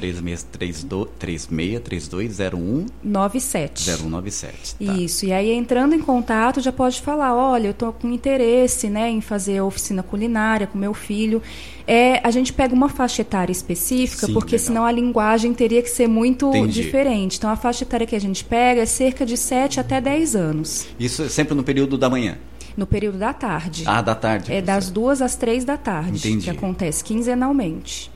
3632-0197. 1.18 3.96
0197. 3.98 4.76
Tá. 4.76 4.92
Isso. 4.94 5.26
E 5.26 5.32
aí, 5.32 5.52
entrando 5.52 5.94
em 5.94 6.00
contato, 6.00 6.60
já 6.60 6.72
pode 6.72 7.00
falar: 7.00 7.34
olha, 7.34 7.68
eu 7.68 7.72
estou 7.72 7.92
com 7.92 8.10
interesse 8.10 8.88
né, 8.88 9.10
em 9.10 9.20
fazer 9.20 9.60
oficina 9.60 10.02
culinária 10.02 10.66
com 10.66 10.78
meu 10.78 10.94
filho. 10.94 11.42
É, 11.86 12.26
a 12.26 12.30
gente 12.30 12.52
pega 12.52 12.74
uma 12.74 12.88
faixa 12.88 13.20
etária 13.20 13.52
específica, 13.52 14.26
Sim, 14.26 14.32
porque 14.32 14.56
legal. 14.56 14.66
senão 14.66 14.84
a 14.86 14.92
linguagem 14.92 15.52
teria 15.52 15.82
que 15.82 15.90
ser 15.90 16.08
muito 16.08 16.48
Entendi. 16.48 16.82
diferente. 16.82 17.36
Então, 17.36 17.50
a 17.50 17.56
faixa 17.56 17.84
etária 17.84 18.06
que 18.06 18.16
a 18.16 18.20
gente 18.20 18.42
pega 18.44 18.80
é 18.80 18.86
cerca 18.86 19.26
de 19.26 19.36
7 19.36 19.80
até 19.80 20.00
10 20.00 20.34
anos. 20.34 20.86
Isso 20.98 21.22
é 21.22 21.28
sempre 21.28 21.54
no 21.54 21.62
período 21.62 21.98
da 21.98 22.08
manhã? 22.08 22.38
No 22.76 22.86
período 22.86 23.18
da 23.18 23.32
tarde. 23.32 23.84
Ah, 23.86 24.02
da 24.02 24.14
tarde. 24.14 24.52
É 24.52 24.60
das 24.60 24.90
duas 24.90 25.22
às 25.22 25.36
três 25.36 25.64
da 25.64 25.76
tarde. 25.76 26.18
Entendi. 26.18 26.44
Que 26.44 26.50
acontece 26.50 27.04
quinzenalmente. 27.04 28.10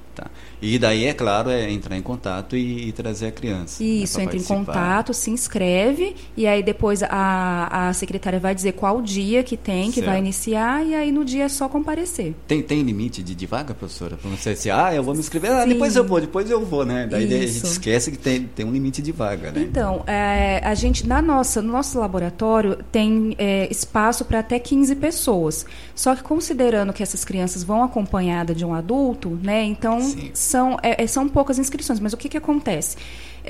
E 0.60 0.78
daí, 0.78 1.06
é 1.06 1.14
claro, 1.14 1.50
é 1.50 1.70
entrar 1.70 1.96
em 1.96 2.02
contato 2.02 2.56
e, 2.56 2.88
e 2.88 2.92
trazer 2.92 3.28
a 3.28 3.32
criança. 3.32 3.82
Né, 3.82 3.88
Isso, 3.88 4.18
né, 4.18 4.24
entra 4.24 4.36
em 4.36 4.42
contato, 4.42 5.14
se 5.14 5.30
inscreve 5.30 6.16
e 6.36 6.46
aí 6.46 6.62
depois 6.62 7.02
a, 7.02 7.88
a 7.88 7.92
secretária 7.92 8.40
vai 8.40 8.54
dizer 8.54 8.72
qual 8.72 9.00
dia 9.00 9.42
que 9.42 9.56
tem, 9.56 9.88
que 9.88 9.96
certo. 9.96 10.06
vai 10.06 10.18
iniciar 10.18 10.84
e 10.84 10.94
aí 10.94 11.12
no 11.12 11.24
dia 11.24 11.44
é 11.44 11.48
só 11.48 11.68
comparecer. 11.68 12.34
Tem, 12.46 12.62
tem 12.62 12.82
limite 12.82 13.22
de, 13.22 13.34
de 13.34 13.46
vaga, 13.46 13.74
professora? 13.74 14.16
Para 14.16 14.30
você 14.30 14.54
dizer, 14.54 14.70
ah, 14.70 14.94
eu 14.94 15.02
vou 15.02 15.14
me 15.14 15.20
inscrever, 15.20 15.52
ah, 15.52 15.64
depois 15.64 15.94
eu 15.94 16.04
vou, 16.04 16.20
depois 16.20 16.50
eu 16.50 16.64
vou, 16.64 16.84
né? 16.84 17.06
Daí 17.08 17.24
Isso. 17.24 17.34
a 17.34 17.46
gente 17.46 17.64
esquece 17.64 18.10
que 18.10 18.18
tem, 18.18 18.44
tem 18.44 18.66
um 18.66 18.72
limite 18.72 19.00
de 19.00 19.12
vaga, 19.12 19.52
né? 19.52 19.60
Então, 19.60 20.02
é, 20.06 20.60
a 20.64 20.74
gente, 20.74 21.06
na 21.06 21.22
nossa, 21.22 21.62
no 21.62 21.72
nosso 21.72 21.98
laboratório, 21.98 22.78
tem 22.90 23.34
é, 23.38 23.68
espaço 23.70 24.24
para 24.24 24.40
até 24.40 24.58
15 24.58 24.96
pessoas. 24.96 25.64
Só 25.94 26.16
que 26.16 26.22
considerando 26.22 26.92
que 26.92 27.02
essas 27.02 27.24
crianças 27.24 27.62
vão 27.62 27.82
acompanhadas 27.82 28.56
de 28.56 28.64
um 28.64 28.74
adulto, 28.74 29.38
né? 29.42 29.64
Então, 29.64 30.00
Sim 30.00 30.30
são, 30.48 30.76
é, 30.82 31.02
é, 31.02 31.06
são 31.06 31.28
poucas 31.28 31.58
inscrições, 31.58 32.00
mas 32.00 32.12
o 32.12 32.16
que, 32.16 32.28
que 32.28 32.36
acontece? 32.36 32.96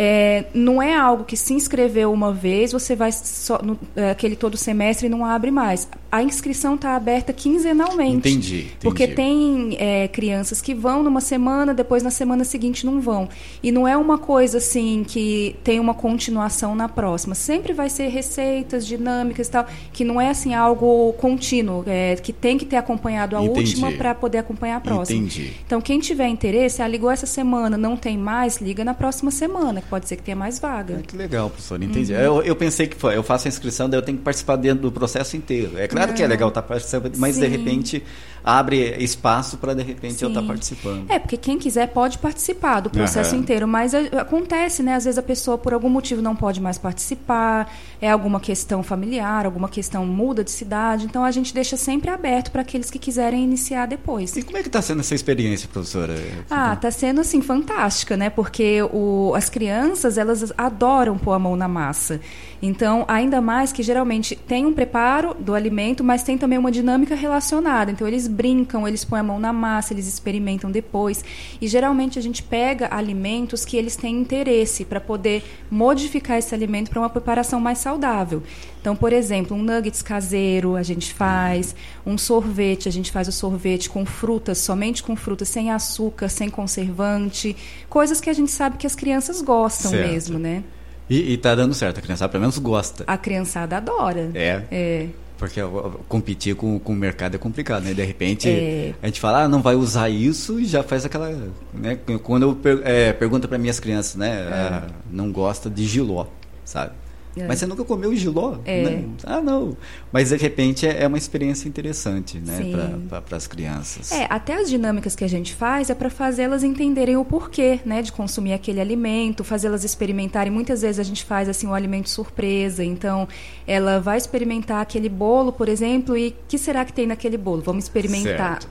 É, 0.01 0.45
não 0.55 0.81
é 0.81 0.95
algo 0.95 1.25
que 1.25 1.37
se 1.37 1.53
inscreveu 1.53 2.13
uma 2.13 2.33
vez, 2.33 2.71
você 2.71 2.95
vai 2.95 3.11
só, 3.11 3.61
no, 3.61 3.77
é, 3.97 4.13
aquele 4.13 4.37
todo 4.37 4.57
semestre 4.57 5.09
e 5.09 5.11
não 5.11 5.25
abre 5.25 5.51
mais. 5.51 5.89
A 6.11 6.23
inscrição 6.23 6.77
está 6.77 6.95
aberta 6.95 7.33
quinzenalmente. 7.33 8.17
Entendi. 8.31 8.59
entendi. 8.59 8.77
Porque 8.81 9.09
tem 9.09 9.77
é, 9.77 10.07
crianças 10.07 10.63
que 10.63 10.73
vão 10.73 11.03
numa 11.03 11.21
semana, 11.21 11.75
depois 11.75 12.05
na 12.05 12.13
semana 12.13 12.45
seguinte 12.45 12.87
não 12.87 13.01
vão. 13.01 13.29
E 13.61 13.73
não 13.73 13.89
é 13.89 13.97
uma 13.97 14.19
coisa 14.19 14.59
assim 14.59 15.05
que 15.05 15.57
tem 15.65 15.81
uma 15.81 15.93
continuação 15.93 16.77
na 16.77 16.89
próxima. 16.89 17.35
Sempre 17.35 17.73
vai 17.73 17.91
ser 17.91 18.07
receitas, 18.07 18.87
dinâmicas 18.87 19.49
e 19.49 19.51
tal, 19.51 19.67
que 19.93 20.05
não 20.05 20.21
é 20.21 20.31
assim 20.31 20.55
algo 20.55 21.13
contínuo, 21.15 21.83
é, 21.89 22.15
que 22.15 22.33
tem 22.33 22.57
que 22.57 22.65
ter 22.65 22.77
acompanhado 22.77 23.37
a 23.37 23.43
entendi. 23.43 23.59
última 23.59 23.91
para 23.91 24.15
poder 24.15 24.39
acompanhar 24.39 24.77
a 24.77 24.81
próxima. 24.81 25.19
Entendi. 25.19 25.55
Então, 25.67 25.81
quem 25.81 25.99
tiver 25.99 26.29
interesse, 26.29 26.81
ah, 26.83 26.87
ligou 26.87 27.11
essa 27.11 27.27
semana, 27.27 27.77
não 27.77 27.97
tem 27.97 28.17
mais, 28.17 28.59
liga 28.59 28.85
na 28.85 28.95
próxima 28.95 29.33
semana 29.33 29.83
pode 29.89 30.09
ser 30.09 30.17
que 30.17 30.23
tenha 30.23 30.37
mais 30.37 30.59
vaga. 30.59 30.99
Ah, 30.99 31.03
que 31.03 31.17
legal, 31.17 31.49
professor, 31.51 31.83
entendi. 31.83 32.13
Uhum. 32.13 32.19
Eu, 32.19 32.43
eu, 32.43 32.57
pensei 32.57 32.87
que 32.87 32.97
foi, 32.97 33.17
eu 33.17 33.23
faço 33.23 33.47
a 33.47 33.51
inscrição, 33.51 33.89
daí 33.89 33.99
eu 33.99 34.05
tenho 34.05 34.19
que 34.19 34.25
participar 34.25 34.57
dentro 34.57 34.83
do 34.83 34.93
processo 34.93 35.37
inteiro. 35.37 35.79
É 35.79 35.89
claro 35.89 36.15
que 36.15 36.23
é 36.23 36.27
legal 36.27 36.49
estar 36.49 36.63
participando, 36.63 37.17
mas 37.17 37.35
Sim. 37.35 37.43
de 37.43 37.47
repente 37.49 38.05
abre 38.49 38.97
espaço 38.99 39.59
para 39.59 39.75
de 39.75 39.83
repente 39.83 40.15
Sim. 40.15 40.25
eu 40.25 40.29
estar 40.31 40.43
participando. 40.43 41.05
É, 41.11 41.19
porque 41.19 41.37
quem 41.37 41.59
quiser 41.59 41.89
pode 41.89 42.17
participar 42.17 42.81
do 42.81 42.89
processo 42.89 43.35
uhum. 43.35 43.43
inteiro, 43.43 43.69
mas 43.69 43.95
acontece, 43.95 44.83
né? 44.83 44.95
Às 44.95 45.05
vezes 45.05 45.19
a 45.19 45.23
pessoa 45.23 45.59
por 45.59 45.75
algum 45.75 45.91
motivo 45.91 46.23
não 46.23 46.35
pode 46.35 46.59
mais 46.59 46.79
participar, 46.79 47.71
é 48.01 48.11
alguma 48.11 48.41
questão 48.41 48.83
familiar, 48.83 49.45
alguma 49.45 49.69
questão 49.69 50.07
muda 50.07 50.43
de 50.43 50.51
cidade, 50.51 51.05
então 51.05 51.25
a 51.25 51.31
gente 51.31 51.53
deixa 51.53 51.77
sempre 51.77 52.11
aberto 52.11 52.51
para 52.51 52.63
aqueles 52.63 52.91
que 52.91 52.99
quiserem 52.99 53.45
iniciar 53.45 53.85
depois. 53.85 54.35
E 54.35 54.43
como 54.43 54.57
é 54.57 54.63
que 54.63 54.69
está 54.69 54.81
sendo 54.81 55.01
essa 55.01 55.15
experiência, 55.15 55.69
professora? 55.71 56.15
Ah, 56.51 56.73
está 56.73 56.91
sendo 56.91 57.21
assim 57.21 57.43
fantástica, 57.43 58.17
né? 58.17 58.31
Porque 58.31 58.81
o, 58.83 59.35
as 59.37 59.51
crianças 59.51 60.17
elas 60.17 60.53
adoram 60.57 61.19
pôr 61.19 61.33
a 61.33 61.39
mão 61.39 61.55
na 61.55 61.69
massa. 61.69 62.19
Então, 62.61 63.05
ainda 63.07 63.41
mais 63.41 63.73
que 63.73 63.83
geralmente 63.83 64.35
tem 64.35 64.67
um 64.67 64.73
preparo 64.73 65.35
do 65.39 65.55
alimento, 65.55 66.03
mas 66.03 66.23
tem 66.23 66.37
também 66.37 66.59
uma 66.59 66.73
dinâmica 66.73 67.15
relacionada. 67.15 67.91
Então, 67.91 68.07
eles 68.07 68.27
brincam, 68.39 68.87
eles 68.87 69.05
põem 69.05 69.19
a 69.19 69.23
mão 69.25 69.41
na 69.41 69.53
massa, 69.53 69.93
eles 69.93 70.07
experimentam 70.07 70.71
depois. 70.71 71.25
E 71.61 71.67
geralmente 71.67 72.21
a 72.21 72.23
gente 72.23 72.41
pega 72.41 72.89
alimentos 72.95 73.65
que 73.65 73.77
eles 73.77 73.97
têm 73.97 74.21
interesse 74.21 74.85
para 74.85 75.01
poder 75.01 75.43
modificar 75.69 76.39
esse 76.39 76.55
alimento 76.55 76.89
para 76.89 77.01
uma 77.01 77.11
preparação 77.11 77.59
mais 77.59 77.79
saudável. 77.79 78.41
Então, 78.81 78.95
por 78.95 79.13
exemplo, 79.13 79.57
um 79.57 79.63
nuggets 79.63 80.03
caseiro 80.03 80.77
a 80.77 80.85
gente 80.85 81.13
faz, 81.13 81.75
um 82.07 82.17
sorvete, 82.17 82.89
a 82.89 82.93
gente 82.93 83.11
faz 83.11 83.27
o 83.27 83.33
sorvete 83.33 83.91
com 83.91 84.07
frutas, 84.07 84.59
somente 84.59 85.03
com 85.03 85.17
frutas, 85.17 85.49
sem 85.49 85.73
açúcar, 85.73 86.29
sem 86.29 86.49
conservante, 86.49 87.57
coisas 87.89 88.21
que 88.21 88.31
a 88.31 88.33
gente 88.33 88.53
sabe 88.53 88.77
que 88.77 88.87
as 88.87 88.95
crianças 88.95 89.43
gostam 89.43 89.91
certo. 89.91 90.09
mesmo, 90.09 90.39
né? 90.39 90.63
E, 91.11 91.35
está 91.35 91.55
dando 91.55 91.75
certo, 91.75 91.99
a 91.99 92.03
criançada 92.03 92.31
pelo 92.31 92.43
menos 92.43 92.59
gosta. 92.59 93.03
A 93.07 93.17
criançada 93.17 93.79
adora. 93.79 94.31
É. 94.35 94.63
É. 94.71 95.07
Porque 95.39 95.61
competir 96.09 96.57
com, 96.57 96.81
com 96.81 96.93
o 96.93 96.97
mercado 96.97 97.37
é 97.37 97.39
complicado, 97.39 97.85
né? 97.85 97.95
De 97.95 98.05
repente 98.05 98.49
é. 98.49 98.93
a 99.01 99.07
gente 99.07 99.21
fala, 99.21 99.45
ah, 99.45 99.49
não 99.49 99.63
vai 99.63 99.77
usar 99.77 100.09
isso 100.09 100.59
e 100.59 100.65
já 100.65 100.83
faz 100.83 101.05
aquela. 101.05 101.31
Né? 101.73 101.97
Quando 102.25 102.43
eu 102.43 102.55
per, 102.57 102.81
é, 102.85 103.13
pergunto 103.13 103.47
para 103.47 103.57
minhas 103.57 103.79
crianças, 103.79 104.17
né? 104.17 104.31
É. 104.31 104.53
Ah, 104.53 104.87
não 105.09 105.31
gosta 105.31 105.71
de 105.71 105.87
giló, 105.87 106.27
sabe? 106.65 106.93
É. 107.37 107.47
Mas 107.47 107.59
você 107.59 107.67
nunca 107.67 107.85
comeu 107.85 108.15
giló? 108.15 108.57
É. 108.65 108.83
Né? 108.83 109.05
Ah, 109.25 109.41
não. 109.41 109.77
Mas 110.13 110.31
de 110.31 110.37
repente 110.37 110.87
é, 110.87 111.03
é 111.03 111.07
uma 111.07 111.19
experiência 111.19 111.69
interessante, 111.69 112.39
né, 112.39 112.61
para 113.09 113.37
as 113.37 113.47
crianças. 113.47 114.11
É, 114.13 114.27
até 114.29 114.55
as 114.55 114.69
dinâmicas 114.69 115.15
que 115.15 115.25
a 115.25 115.29
gente 115.29 115.55
faz 115.55 115.91
é 115.91 115.95
para 115.95 116.11
fazê-las 116.11 116.63
entenderem 116.63 117.17
o 117.17 117.25
porquê, 117.25 117.81
né, 117.85 118.03
de 118.03 118.13
consumir 118.13 118.53
aquele 118.53 118.81
alimento, 118.81 119.45
fazê-las 119.45 119.85
experimentarem. 119.85 120.53
Muitas 120.53 120.83
vezes 120.83 120.99
a 120.99 121.03
gente 121.03 121.25
faz 121.25 121.49
assim 121.49 121.67
um 121.67 121.75
alimento 121.75 122.09
surpresa, 122.09 122.85
então 122.85 123.29
ela 123.67 124.01
vai 124.01 124.19
experimentar 124.19 124.81
aquele 124.81 125.09
bolo, 125.09 125.53
por 125.53 125.69
exemplo, 125.69 126.17
e 126.17 126.35
que 126.49 126.59
será 126.59 126.85
que 126.85 126.93
tem 126.93 127.07
naquele 127.07 127.37
bolo? 127.37 127.63
Vamos 127.63 127.85
experimentar. 127.85 128.63
Certo. 128.63 128.69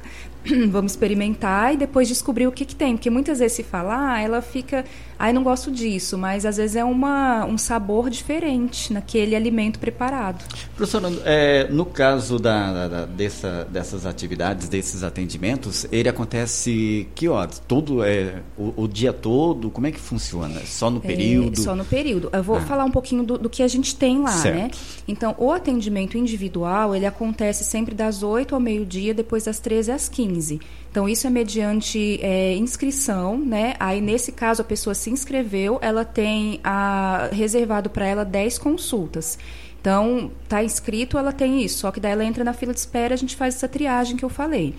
vamos 0.69 0.93
experimentar 0.93 1.73
e 1.73 1.77
depois 1.77 2.07
descobrir 2.07 2.47
o 2.47 2.51
que, 2.51 2.65
que 2.65 2.75
tem. 2.75 2.95
Porque 2.95 3.09
muitas 3.09 3.39
vezes 3.39 3.57
se 3.57 3.63
fala, 3.63 4.13
ah, 4.13 4.21
ela 4.21 4.41
fica, 4.41 4.85
ai, 5.17 5.29
ah, 5.29 5.33
não 5.33 5.43
gosto 5.43 5.71
disso, 5.71 6.17
mas 6.17 6.45
às 6.45 6.57
vezes 6.57 6.75
é 6.75 6.83
uma, 6.83 7.45
um 7.45 7.57
sabor 7.57 8.09
diferente 8.09 8.93
naquele 8.93 9.35
alimento 9.35 9.79
preparado. 9.79 10.43
Professora, 10.75 11.11
é, 11.25 11.67
no 11.69 11.85
caso 11.85 12.39
da, 12.39 12.87
da, 12.87 13.05
dessa, 13.05 13.67
dessas 13.69 14.05
atividades, 14.05 14.69
desses 14.69 15.03
atendimentos, 15.03 15.85
ele 15.91 16.09
acontece 16.09 17.07
que 17.15 17.27
horas? 17.27 17.61
Todo, 17.67 18.03
é, 18.03 18.41
o, 18.57 18.83
o 18.83 18.87
dia 18.87 19.13
todo? 19.13 19.69
Como 19.69 19.87
é 19.87 19.91
que 19.91 19.99
funciona? 19.99 20.61
Só 20.65 20.89
no 20.89 20.97
é, 20.97 21.07
período? 21.07 21.59
É, 21.59 21.63
só 21.63 21.75
no 21.75 21.85
período. 21.85 22.29
Eu 22.31 22.43
vou 22.43 22.57
ah. 22.57 22.61
falar 22.61 22.85
um 22.85 22.91
pouquinho 22.91 23.23
do, 23.23 23.37
do, 23.37 23.49
que 23.49 23.63
a 23.63 23.67
gente 23.67 23.95
tem 23.95 24.21
lá, 24.21 24.31
certo. 24.31 24.57
né? 24.57 24.71
Então, 25.07 25.35
o 25.37 25.51
atendimento 25.51 26.17
individual, 26.17 26.95
ele 26.95 27.05
acontece 27.05 27.63
sempre 27.63 27.93
das 27.93 28.23
8 28.23 28.53
ao 28.53 28.61
meio-dia, 28.61 29.13
depois 29.13 29.45
das 29.45 29.59
13 29.59 29.91
às 29.91 30.09
15. 30.09 30.36
15. 30.37 30.59
Então, 30.89 31.09
isso 31.09 31.27
é 31.27 31.29
mediante 31.29 32.19
é, 32.21 32.55
inscrição, 32.55 33.37
né? 33.37 33.75
Aí, 33.79 33.99
nesse 33.99 34.31
caso, 34.31 34.61
a 34.61 34.65
pessoa 34.65 34.93
se 34.93 35.09
inscreveu, 35.09 35.79
ela 35.81 36.05
tem 36.05 36.59
a, 36.63 37.29
reservado 37.31 37.89
para 37.89 38.05
ela 38.05 38.23
10 38.23 38.57
consultas. 38.57 39.37
Então, 39.79 40.31
está 40.43 40.63
inscrito, 40.63 41.17
ela 41.17 41.31
tem 41.31 41.63
isso. 41.63 41.79
Só 41.79 41.91
que 41.91 41.99
daí 41.99 42.11
ela 42.11 42.25
entra 42.25 42.43
na 42.43 42.53
fila 42.53 42.73
de 42.73 42.79
espera, 42.79 43.13
a 43.13 43.17
gente 43.17 43.35
faz 43.35 43.55
essa 43.55 43.67
triagem 43.67 44.17
que 44.17 44.25
eu 44.25 44.29
falei. 44.29 44.73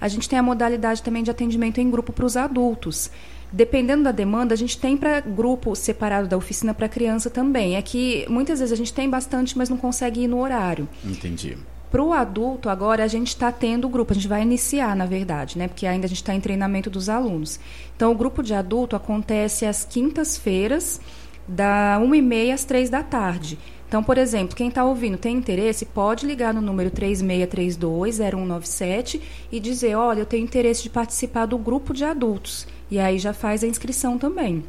A 0.00 0.08
gente 0.08 0.28
tem 0.28 0.38
a 0.38 0.42
modalidade 0.42 1.02
também 1.02 1.22
de 1.22 1.30
atendimento 1.30 1.78
em 1.78 1.90
grupo 1.90 2.12
para 2.12 2.24
os 2.24 2.36
adultos. 2.36 3.10
Dependendo 3.52 4.04
da 4.04 4.12
demanda, 4.12 4.54
a 4.54 4.56
gente 4.56 4.78
tem 4.78 4.96
para 4.96 5.20
grupo 5.20 5.74
separado 5.74 6.28
da 6.28 6.36
oficina 6.36 6.72
para 6.72 6.88
criança 6.88 7.28
também. 7.28 7.76
É 7.76 7.82
que 7.82 8.24
muitas 8.28 8.60
vezes 8.60 8.72
a 8.72 8.76
gente 8.76 8.94
tem 8.94 9.10
bastante, 9.10 9.58
mas 9.58 9.68
não 9.68 9.76
consegue 9.76 10.22
ir 10.22 10.28
no 10.28 10.40
horário. 10.40 10.88
Entendi. 11.04 11.56
Para 11.90 12.02
o 12.02 12.12
adulto, 12.12 12.68
agora 12.68 13.02
a 13.02 13.08
gente 13.08 13.28
está 13.28 13.50
tendo 13.50 13.86
o 13.86 13.88
grupo, 13.88 14.12
a 14.12 14.14
gente 14.14 14.28
vai 14.28 14.42
iniciar, 14.42 14.94
na 14.94 15.06
verdade, 15.06 15.58
né? 15.58 15.66
Porque 15.66 15.86
ainda 15.86 16.06
a 16.06 16.08
gente 16.08 16.18
está 16.18 16.34
em 16.34 16.40
treinamento 16.40 16.88
dos 16.88 17.08
alunos. 17.08 17.58
Então, 17.96 18.12
o 18.12 18.14
grupo 18.14 18.42
de 18.42 18.54
adulto 18.54 18.94
acontece 18.94 19.66
às 19.66 19.84
quintas-feiras, 19.84 21.00
da 21.48 21.98
1h30 22.00 22.54
às 22.54 22.64
3 22.64 22.90
da 22.90 23.02
tarde. 23.02 23.58
Então, 23.88 24.04
por 24.04 24.18
exemplo, 24.18 24.54
quem 24.54 24.68
está 24.68 24.84
ouvindo 24.84 25.18
tem 25.18 25.36
interesse, 25.36 25.84
pode 25.84 26.24
ligar 26.24 26.54
no 26.54 26.60
número 26.60 26.92
3632-0197 26.92 29.20
e 29.50 29.58
dizer: 29.58 29.96
olha, 29.96 30.20
eu 30.20 30.26
tenho 30.26 30.44
interesse 30.44 30.84
de 30.84 30.90
participar 30.90 31.46
do 31.46 31.58
grupo 31.58 31.92
de 31.92 32.04
adultos. 32.04 32.68
E 32.88 33.00
aí 33.00 33.18
já 33.18 33.32
faz 33.32 33.64
a 33.64 33.66
inscrição 33.66 34.16
também. 34.16 34.62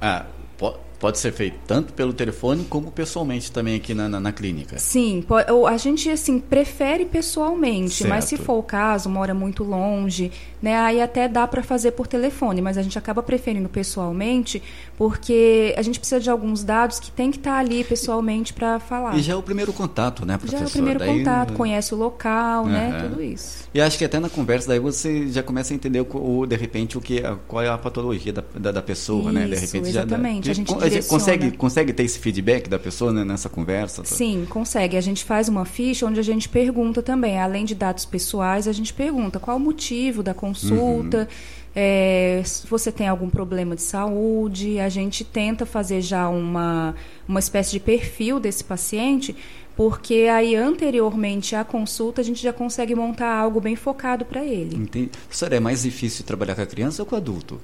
Ah, 0.00 0.26
pode 0.56 0.84
ser 1.12 1.32
feito 1.32 1.56
tanto 1.66 1.92
pelo 1.92 2.12
telefone 2.12 2.64
como 2.64 2.90
pessoalmente 2.90 3.50
também 3.50 3.76
aqui 3.76 3.94
na, 3.94 4.08
na, 4.08 4.20
na 4.20 4.32
clínica. 4.32 4.78
Sim, 4.78 5.24
a 5.68 5.76
gente 5.76 6.10
assim 6.10 6.38
prefere 6.38 7.04
pessoalmente, 7.04 7.94
certo. 7.94 8.10
mas 8.10 8.24
se 8.24 8.36
for 8.36 8.58
o 8.58 8.62
caso, 8.62 9.08
mora 9.08 9.34
muito 9.34 9.64
longe, 9.64 10.32
né, 10.62 10.76
aí 10.76 11.00
até 11.00 11.28
dá 11.28 11.46
para 11.46 11.62
fazer 11.62 11.92
por 11.92 12.06
telefone, 12.06 12.62
mas 12.62 12.78
a 12.78 12.82
gente 12.82 12.98
acaba 12.98 13.22
preferindo 13.22 13.68
pessoalmente 13.68 14.62
porque 14.96 15.74
a 15.76 15.82
gente 15.82 15.98
precisa 15.98 16.20
de 16.20 16.30
alguns 16.30 16.64
dados 16.64 16.98
que 16.98 17.10
tem 17.10 17.30
que 17.30 17.36
estar 17.36 17.52
tá 17.52 17.58
ali 17.58 17.84
pessoalmente 17.84 18.52
para 18.52 18.78
falar. 18.78 19.16
E 19.16 19.22
já 19.22 19.34
é 19.34 19.36
o 19.36 19.42
primeiro 19.42 19.72
contato, 19.72 20.24
né, 20.24 20.38
professor? 20.38 20.58
Já 20.58 20.64
é 20.64 20.68
o 20.68 20.70
primeiro 20.70 20.98
daí... 20.98 21.18
contato, 21.18 21.52
conhece 21.52 21.94
o 21.94 21.96
local, 21.98 22.64
uhum. 22.64 22.70
né, 22.70 23.06
tudo 23.08 23.22
isso. 23.22 23.68
E 23.74 23.80
acho 23.80 23.98
que 23.98 24.04
até 24.04 24.18
na 24.18 24.28
conversa 24.28 24.68
daí 24.68 24.78
você 24.78 25.28
já 25.28 25.42
começa 25.42 25.72
a 25.72 25.76
entender 25.76 26.00
o, 26.00 26.40
o 26.40 26.46
de 26.46 26.56
repente 26.56 26.96
o 26.96 27.00
que 27.00 27.22
qual 27.46 27.62
é 27.62 27.68
a 27.68 27.76
patologia 27.76 28.32
da, 28.32 28.44
da, 28.54 28.72
da 28.72 28.82
pessoa, 28.82 29.24
isso, 29.24 29.32
né? 29.32 29.46
De 29.46 29.56
repente 29.56 29.88
exatamente. 29.88 30.46
já 30.46 30.52
a 30.52 30.54
gente 30.54 30.72
consegue, 31.02 31.50
consegue 31.52 31.92
ter 31.92 32.04
esse 32.04 32.18
feedback 32.18 32.68
da 32.68 32.78
pessoa 32.78 33.12
né, 33.12 33.24
nessa 33.24 33.48
conversa? 33.48 34.04
Sim, 34.04 34.46
consegue. 34.48 34.96
A 34.96 35.00
gente 35.00 35.24
faz 35.24 35.48
uma 35.48 35.64
ficha 35.64 36.06
onde 36.06 36.20
a 36.20 36.22
gente 36.22 36.48
pergunta 36.48 37.02
também, 37.02 37.38
além 37.38 37.64
de 37.64 37.74
dados 37.74 38.04
pessoais, 38.04 38.68
a 38.68 38.72
gente 38.72 38.92
pergunta 38.92 39.38
qual 39.38 39.56
o 39.56 39.60
motivo 39.60 40.22
da 40.22 40.34
consulta. 40.34 41.20
Uhum. 41.20 41.64
É, 41.76 42.40
se 42.44 42.66
você 42.68 42.92
tem 42.92 43.08
algum 43.08 43.28
problema 43.28 43.74
de 43.74 43.82
saúde, 43.82 44.78
a 44.78 44.88
gente 44.88 45.24
tenta 45.24 45.66
fazer 45.66 46.00
já 46.00 46.28
uma, 46.28 46.94
uma 47.26 47.40
espécie 47.40 47.72
de 47.72 47.80
perfil 47.80 48.38
desse 48.38 48.62
paciente 48.62 49.34
porque 49.76 50.28
aí 50.32 50.54
anteriormente 50.54 51.56
à 51.56 51.64
consulta 51.64 52.20
a 52.20 52.24
gente 52.24 52.40
já 52.40 52.52
consegue 52.52 52.94
montar 52.94 53.36
algo 53.36 53.60
bem 53.60 53.74
focado 53.74 54.24
para 54.24 54.44
ele. 54.44 54.76
Entendi. 54.76 55.10
É 55.50 55.60
mais 55.60 55.82
difícil 55.82 56.24
trabalhar 56.24 56.54
com 56.54 56.62
a 56.62 56.66
criança 56.66 57.02
ou 57.02 57.06
com 57.06 57.14
o 57.14 57.18
adulto? 57.18 57.60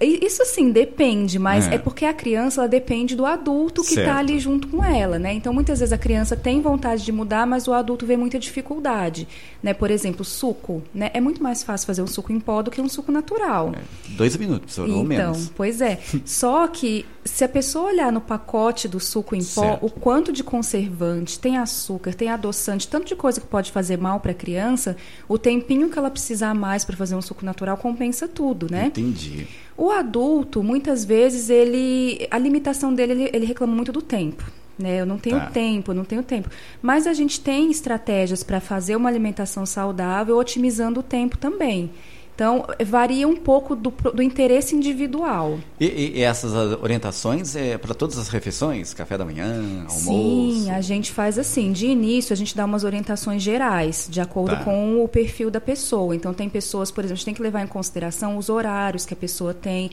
Isso 0.00 0.44
sim, 0.44 0.70
depende, 0.70 1.38
mas 1.38 1.66
é. 1.66 1.74
é, 1.74 1.78
porque 1.78 2.04
a 2.04 2.14
criança 2.14 2.60
ela 2.60 2.68
depende 2.68 3.16
do 3.16 3.26
adulto 3.26 3.82
que 3.82 3.98
está 3.98 4.18
ali 4.18 4.38
junto 4.38 4.68
com 4.68 4.84
ela, 4.84 5.18
né? 5.18 5.32
Então, 5.32 5.52
muitas 5.52 5.80
vezes 5.80 5.92
a 5.92 5.98
criança 5.98 6.36
tem 6.36 6.60
vontade 6.60 7.04
de 7.04 7.10
mudar, 7.10 7.46
mas 7.46 7.66
o 7.66 7.72
adulto 7.72 8.06
vê 8.06 8.16
muita 8.16 8.38
dificuldade, 8.38 9.26
né? 9.62 9.74
Por 9.74 9.90
exemplo, 9.90 10.24
suco, 10.24 10.82
né? 10.94 11.10
É 11.12 11.20
muito 11.20 11.42
mais 11.42 11.64
fácil 11.64 11.86
fazer 11.86 12.02
um 12.02 12.06
suco 12.06 12.32
em 12.32 12.38
pó 12.38 12.62
do 12.62 12.70
que 12.70 12.80
um 12.80 12.88
suco 12.88 13.10
natural. 13.10 13.72
É. 13.74 13.80
Dois 14.10 14.36
minutos, 14.36 14.78
ou 14.78 14.86
então, 14.86 15.04
menos. 15.04 15.38
Então, 15.38 15.52
pois 15.56 15.80
é. 15.80 15.98
Só 16.24 16.68
que 16.68 17.04
se 17.24 17.42
a 17.42 17.48
pessoa 17.48 17.86
olhar 17.86 18.12
no 18.12 18.20
pacote 18.20 18.86
do 18.86 19.00
suco 19.00 19.34
em 19.34 19.42
pó, 19.42 19.62
certo. 19.62 19.86
o 19.86 19.90
quanto 19.90 20.32
de 20.32 20.44
conservante, 20.44 21.38
tem 21.40 21.58
açúcar, 21.58 22.14
tem 22.14 22.28
adoçante, 22.28 22.86
tanto 22.86 23.06
de 23.06 23.16
coisa 23.16 23.40
que 23.40 23.46
pode 23.46 23.72
fazer 23.72 23.98
mal 23.98 24.20
para 24.20 24.30
a 24.30 24.34
criança, 24.34 24.96
o 25.28 25.36
tempinho 25.36 25.90
que 25.90 25.98
ela 25.98 26.10
precisar 26.10 26.54
mais 26.54 26.84
para 26.84 26.96
fazer 26.96 27.16
um 27.16 27.22
suco 27.22 27.44
natural 27.44 27.76
compensa 27.76 28.28
tudo, 28.28 28.68
né? 28.70 28.86
Entendi. 28.86 29.46
O 29.76 29.90
adulto, 29.90 30.62
muitas 30.62 31.04
vezes, 31.04 31.50
ele 31.50 32.26
a 32.30 32.38
limitação 32.38 32.94
dele, 32.94 33.12
ele, 33.12 33.30
ele 33.32 33.46
reclama 33.46 33.74
muito 33.74 33.92
do 33.92 34.02
tempo. 34.02 34.44
Né? 34.78 35.00
Eu 35.00 35.06
não 35.06 35.18
tenho 35.18 35.38
tá. 35.38 35.46
tempo, 35.46 35.90
eu 35.90 35.94
não 35.94 36.04
tenho 36.04 36.22
tempo. 36.22 36.50
Mas 36.82 37.06
a 37.06 37.14
gente 37.14 37.40
tem 37.40 37.70
estratégias 37.70 38.42
para 38.42 38.60
fazer 38.60 38.96
uma 38.96 39.08
alimentação 39.08 39.64
saudável, 39.64 40.36
otimizando 40.36 41.00
o 41.00 41.02
tempo 41.02 41.38
também. 41.38 41.90
Então, 42.36 42.66
varia 42.84 43.26
um 43.26 43.34
pouco 43.34 43.74
do, 43.74 43.90
do 43.90 44.22
interesse 44.22 44.76
individual. 44.76 45.58
E, 45.80 46.18
e, 46.18 46.22
essas 46.22 46.52
orientações 46.82 47.56
é 47.56 47.78
para 47.78 47.94
todas 47.94 48.18
as 48.18 48.28
refeições? 48.28 48.92
Café 48.92 49.16
da 49.16 49.24
manhã, 49.24 49.86
almoço? 49.88 50.00
Sim, 50.00 50.70
a 50.70 50.82
gente 50.82 51.12
faz 51.12 51.38
assim. 51.38 51.72
De 51.72 51.86
início, 51.86 52.34
a 52.34 52.36
gente 52.36 52.54
dá 52.54 52.66
umas 52.66 52.84
orientações 52.84 53.42
gerais, 53.42 54.06
de 54.10 54.20
acordo 54.20 54.54
tá. 54.54 54.64
com 54.64 55.02
o 55.02 55.08
perfil 55.08 55.50
da 55.50 55.62
pessoa. 55.62 56.14
Então, 56.14 56.34
tem 56.34 56.46
pessoas, 56.46 56.90
por 56.90 57.00
exemplo, 57.00 57.14
a 57.14 57.16
gente 57.16 57.24
tem 57.24 57.34
que 57.34 57.42
levar 57.42 57.62
em 57.62 57.66
consideração 57.66 58.36
os 58.36 58.50
horários 58.50 59.06
que 59.06 59.14
a 59.14 59.16
pessoa 59.16 59.54
tem 59.54 59.90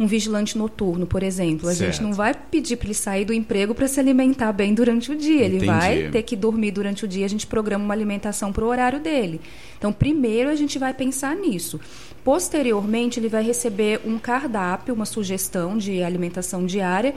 um 0.00 0.06
vigilante 0.06 0.56
noturno, 0.56 1.06
por 1.06 1.22
exemplo. 1.22 1.68
A 1.68 1.74
certo. 1.74 1.92
gente 1.92 2.02
não 2.02 2.14
vai 2.14 2.32
pedir 2.32 2.76
para 2.76 2.86
ele 2.86 2.94
sair 2.94 3.26
do 3.26 3.34
emprego 3.34 3.74
para 3.74 3.86
se 3.86 4.00
alimentar 4.00 4.50
bem 4.50 4.72
durante 4.72 5.12
o 5.12 5.16
dia. 5.16 5.44
Ele 5.44 5.56
Entendi. 5.56 5.66
vai 5.66 6.08
ter 6.08 6.22
que 6.22 6.34
dormir 6.34 6.70
durante 6.70 7.04
o 7.04 7.08
dia. 7.08 7.26
A 7.26 7.28
gente 7.28 7.46
programa 7.46 7.84
uma 7.84 7.92
alimentação 7.92 8.50
para 8.50 8.64
o 8.64 8.68
horário 8.68 8.98
dele. 8.98 9.42
Então, 9.76 9.92
primeiro 9.92 10.48
a 10.48 10.56
gente 10.56 10.78
vai 10.78 10.94
pensar 10.94 11.36
nisso. 11.36 11.78
Posteriormente, 12.24 13.20
ele 13.20 13.28
vai 13.28 13.44
receber 13.44 14.00
um 14.02 14.18
cardápio, 14.18 14.94
uma 14.94 15.04
sugestão 15.04 15.76
de 15.76 16.02
alimentação 16.02 16.64
diária 16.64 17.14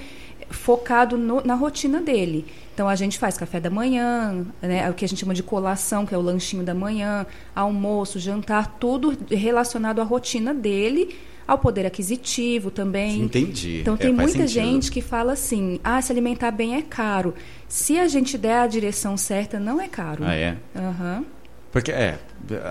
focado 0.49 1.17
no, 1.17 1.41
na 1.41 1.55
rotina 1.55 2.01
dele. 2.01 2.45
Então 2.73 2.89
a 2.89 2.95
gente 2.95 3.17
faz 3.17 3.37
café 3.37 3.61
da 3.61 3.69
manhã, 3.69 4.45
né, 4.61 4.89
o 4.89 4.93
que 4.93 5.05
a 5.05 5.07
gente 5.07 5.19
chama 5.19 5.33
de 5.33 5.41
colação, 5.41 6.05
que 6.05 6.13
é 6.13 6.17
o 6.17 6.21
lanchinho 6.21 6.63
da 6.63 6.73
manhã, 6.73 7.25
almoço, 7.55 8.19
jantar, 8.19 8.77
tudo 8.77 9.17
relacionado 9.29 10.01
à 10.01 10.03
rotina 10.03 10.53
dele 10.53 11.15
ao 11.47 11.57
poder 11.57 11.85
aquisitivo 11.85 12.71
também. 12.71 13.21
Entendi. 13.21 13.79
Então 13.81 13.97
tem 13.97 14.11
é, 14.11 14.13
muita 14.13 14.47
gente 14.47 14.91
que 14.91 15.01
fala 15.01 15.33
assim: 15.33 15.79
ah, 15.83 16.01
se 16.01 16.11
alimentar 16.11 16.51
bem 16.51 16.75
é 16.75 16.81
caro. 16.81 17.33
Se 17.67 17.99
a 17.99 18.07
gente 18.07 18.37
der 18.37 18.59
a 18.59 18.67
direção 18.67 19.17
certa, 19.17 19.59
não 19.59 19.81
é 19.81 19.87
caro. 19.87 20.23
Ah, 20.25 20.35
é? 20.35 20.57
Aham. 20.75 21.17
Uhum. 21.17 21.25
Porque, 21.71 21.91
é, 21.91 22.19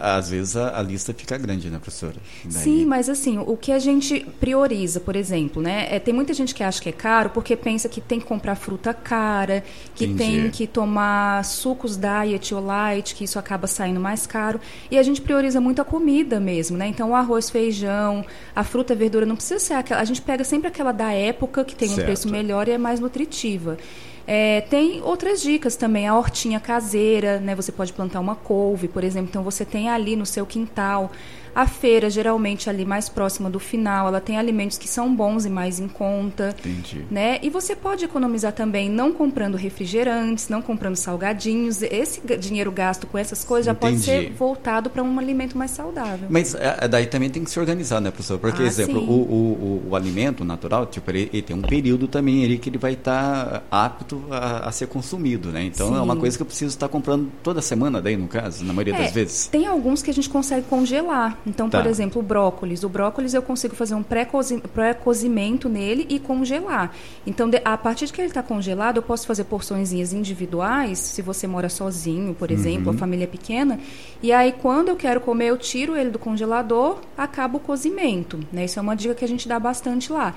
às 0.01 0.31
vezes 0.31 0.57
a, 0.57 0.79
a, 0.79 0.83
lista 0.83 1.15
fica 1.15 1.37
grande, 1.39 1.71
né, 1.71 1.79
professora? 1.79 2.17
Daí... 2.45 2.53
Sim, 2.53 2.85
mas 2.85 3.09
assim, 3.09 3.39
o 3.39 3.57
que 3.57 3.73
a 3.73 3.79
gente 3.79 4.21
prioriza, 4.39 5.01
por 5.01 5.17
exemplo, 5.17 5.63
né? 5.63 5.87
É, 5.91 5.99
tem 5.99 6.13
muita 6.13 6.35
gente 6.35 6.55
que 6.55 6.63
acha 6.63 6.81
que 6.81 6.89
é 6.89 6.93
caro 6.93 7.31
porque 7.31 7.57
pensa 7.57 7.89
que 7.89 8.01
tem 8.01 8.21
que 8.21 8.27
comprar 8.27 8.55
fruta 8.55 8.93
cara, 8.93 9.65
que 9.95 10.05
Entendi. 10.05 10.41
tem 10.43 10.51
que 10.51 10.67
tomar 10.67 11.45
sucos 11.45 11.97
diet 11.97 12.55
ou 12.55 12.65
light, 12.65 13.15
que 13.15 13.25
isso 13.25 13.39
acaba 13.39 13.67
saindo 13.67 14.01
mais 14.01 14.27
caro. 14.27 14.61
E 14.91 14.99
a 14.99 15.03
gente 15.03 15.21
prioriza 15.21 15.61
muito 15.61 15.81
a 15.81 15.85
comida 15.85 16.39
mesmo, 16.39 16.77
né? 16.77 16.87
Então, 16.87 17.11
o 17.11 17.15
arroz, 17.15 17.49
feijão, 17.49 18.25
a 18.55 18.65
fruta, 18.65 18.93
a 18.93 18.97
verdura, 18.97 19.25
não 19.25 19.37
precisa 19.37 19.59
ser 19.59 19.75
aquela. 19.75 20.01
A 20.01 20.05
gente 20.05 20.21
pega 20.21 20.45
sempre 20.45 20.69
aquela 20.69 20.93
da 20.93 21.13
época 21.13 21.65
que 21.65 21.75
tem 21.75 21.89
certo. 21.89 22.03
um 22.03 22.05
preço 22.05 22.29
melhor 22.29 22.69
e 22.69 22.73
é 22.73 22.79
mais 22.79 23.01
nutritiva. 23.01 23.79
É, 24.27 24.61
tem 24.63 25.03
outras 25.03 25.43
dicas 25.43 25.77
também, 25.77 26.07
a 26.07 26.17
hortinha 26.17 26.61
caseira, 26.61 27.41
né? 27.41 27.55
Você 27.55 27.73
pode 27.73 27.93
plantar 27.93 28.21
uma 28.21 28.37
couve, 28.37 28.87
por 28.89 29.03
exemplo, 29.03 29.29
então 29.31 29.43
você 29.43 29.65
tem 29.65 29.89
ali 29.89 30.15
no 30.15 30.25
seu 30.25 30.47
quintal 30.47 31.11
a 31.55 31.67
feira, 31.67 32.09
geralmente 32.09 32.69
ali 32.71 32.85
mais 32.85 33.09
próxima 33.09 33.51
do 33.51 33.61
final, 33.61 34.09
ela 34.09 34.21
tem 34.21 34.39
alimentos 34.39 34.79
que 34.79 34.89
são 34.89 35.15
bons 35.15 35.45
e 35.45 35.51
mais 35.51 35.79
em 35.79 35.89
conta. 35.89 36.55
Entendi. 36.59 37.05
Né? 37.11 37.39
E 37.43 37.51
você 37.51 37.77
pode 37.77 38.05
economizar 38.05 38.53
também 38.53 38.89
não 38.89 39.13
comprando 39.13 39.57
refrigerantes, 39.57 40.49
não 40.49 40.63
comprando 40.63 40.97
salgadinhos. 40.97 41.83
Esse 41.83 42.21
dinheiro 42.39 42.73
gasto 42.73 43.07
com 43.07 43.19
essas 43.19 43.45
coisas 43.45 43.67
já 43.67 43.73
Entendi. 43.73 43.93
pode 43.93 44.05
ser 44.05 44.33
voltado 44.33 44.89
para 44.89 45.03
um 45.03 45.19
alimento 45.19 45.57
mais 45.57 45.71
saudável. 45.71 46.27
Mas 46.31 46.55
é, 46.55 46.79
é, 46.81 46.89
daí 46.89 47.07
também 47.07 47.29
tem 47.29 47.45
que 47.45 47.51
se 47.51 47.61
organizar, 47.61 48.01
né, 48.01 48.11
professor? 48.11 48.39
Porque, 48.39 48.63
ah, 48.63 48.67
exemplo, 48.67 49.01
o, 49.01 49.21
o, 49.23 49.89
o, 49.91 49.97
alimento 49.97 50.45
natural, 50.45 50.87
tipo, 50.87 51.11
ele, 51.11 51.29
ele, 51.33 51.43
tem 51.43 51.55
um 51.57 51.63
período 51.63 52.09
também 52.09 52.45
ali 52.45 52.59
que 52.59 52.71
ele 52.71 52.79
vai 52.79 52.95
estar 52.95 53.45
tá 53.45 53.63
apto 53.71 54.25
a, 54.31 54.69
a, 54.69 54.73
ser 54.73 54.87
consumido, 54.87 55.51
né? 55.51 55.65
Então 55.65 55.89
sim. 55.89 55.97
é 55.97 56.01
uma 56.01 56.17
coisa 56.17 56.37
que 56.37 56.43
eu 56.43 56.47
preciso 56.47 56.71
estar 56.71 56.89
comprando 56.89 57.31
toda 57.43 57.61
semana 57.61 58.01
daí, 58.01 58.17
no 58.17 58.29
caso, 58.29 58.65
na 58.65 58.73
maioria 58.73 58.95
é, 58.95 59.03
das 59.03 59.13
vezes. 59.13 59.47
Tem 59.49 59.67
alguns 59.67 60.03
que 60.03 60.11
a 60.11 60.15
gente 60.15 60.31
consegue 60.31 60.67
congelar. 60.67 61.39
Então, 61.47 61.69
tá. 61.69 61.81
por 61.81 61.89
exemplo, 61.89 62.21
o 62.21 62.25
brócolis. 62.25 62.85
O 62.85 62.89
brócolis 62.89 63.35
eu 63.35 63.43
consigo 63.43 63.75
fazer 63.75 63.95
um 63.95 64.03
pré-cozimento 64.03 65.69
nele 65.69 66.07
e 66.09 66.19
congelar. 66.19 66.95
Então, 67.27 67.51
a 67.65 67.77
partir 67.77 68.07
de 68.07 68.13
que 68.13 68.21
ele 68.21 68.29
está 68.29 68.43
congelado, 68.43 68.99
eu 68.99 69.03
posso 69.03 69.27
fazer 69.27 69.45
porçõezinhas 69.45 70.13
individuais, 70.13 70.99
se 70.99 71.23
você 71.23 71.47
mora 71.47 71.69
sozinho, 71.69 72.35
por 72.35 72.51
exemplo, 72.51 72.91
uhum. 72.91 72.95
a 72.95 72.99
família 72.99 73.25
é 73.25 73.27
pequena. 73.27 73.79
E 74.23 74.33
aí, 74.33 74.53
quando 74.53 74.89
eu 74.89 74.97
quero 74.97 75.21
comer, 75.21 75.49
eu 75.49 75.59
tiro 75.59 75.97
ele 75.97 76.11
do 76.11 76.19
congelador, 76.19 76.99
acaba 77.17 77.57
o 77.57 77.61
cozimento. 77.61 78.39
Né? 78.53 78.65
Isso 78.65 78.79
é 78.79 78.83
uma 78.83 78.95
dica 78.95 79.15
que 79.15 79.25
a 79.25 79.29
gente 79.29 79.49
dá 79.49 79.59
bastante 79.59 80.13
lá. 80.13 80.35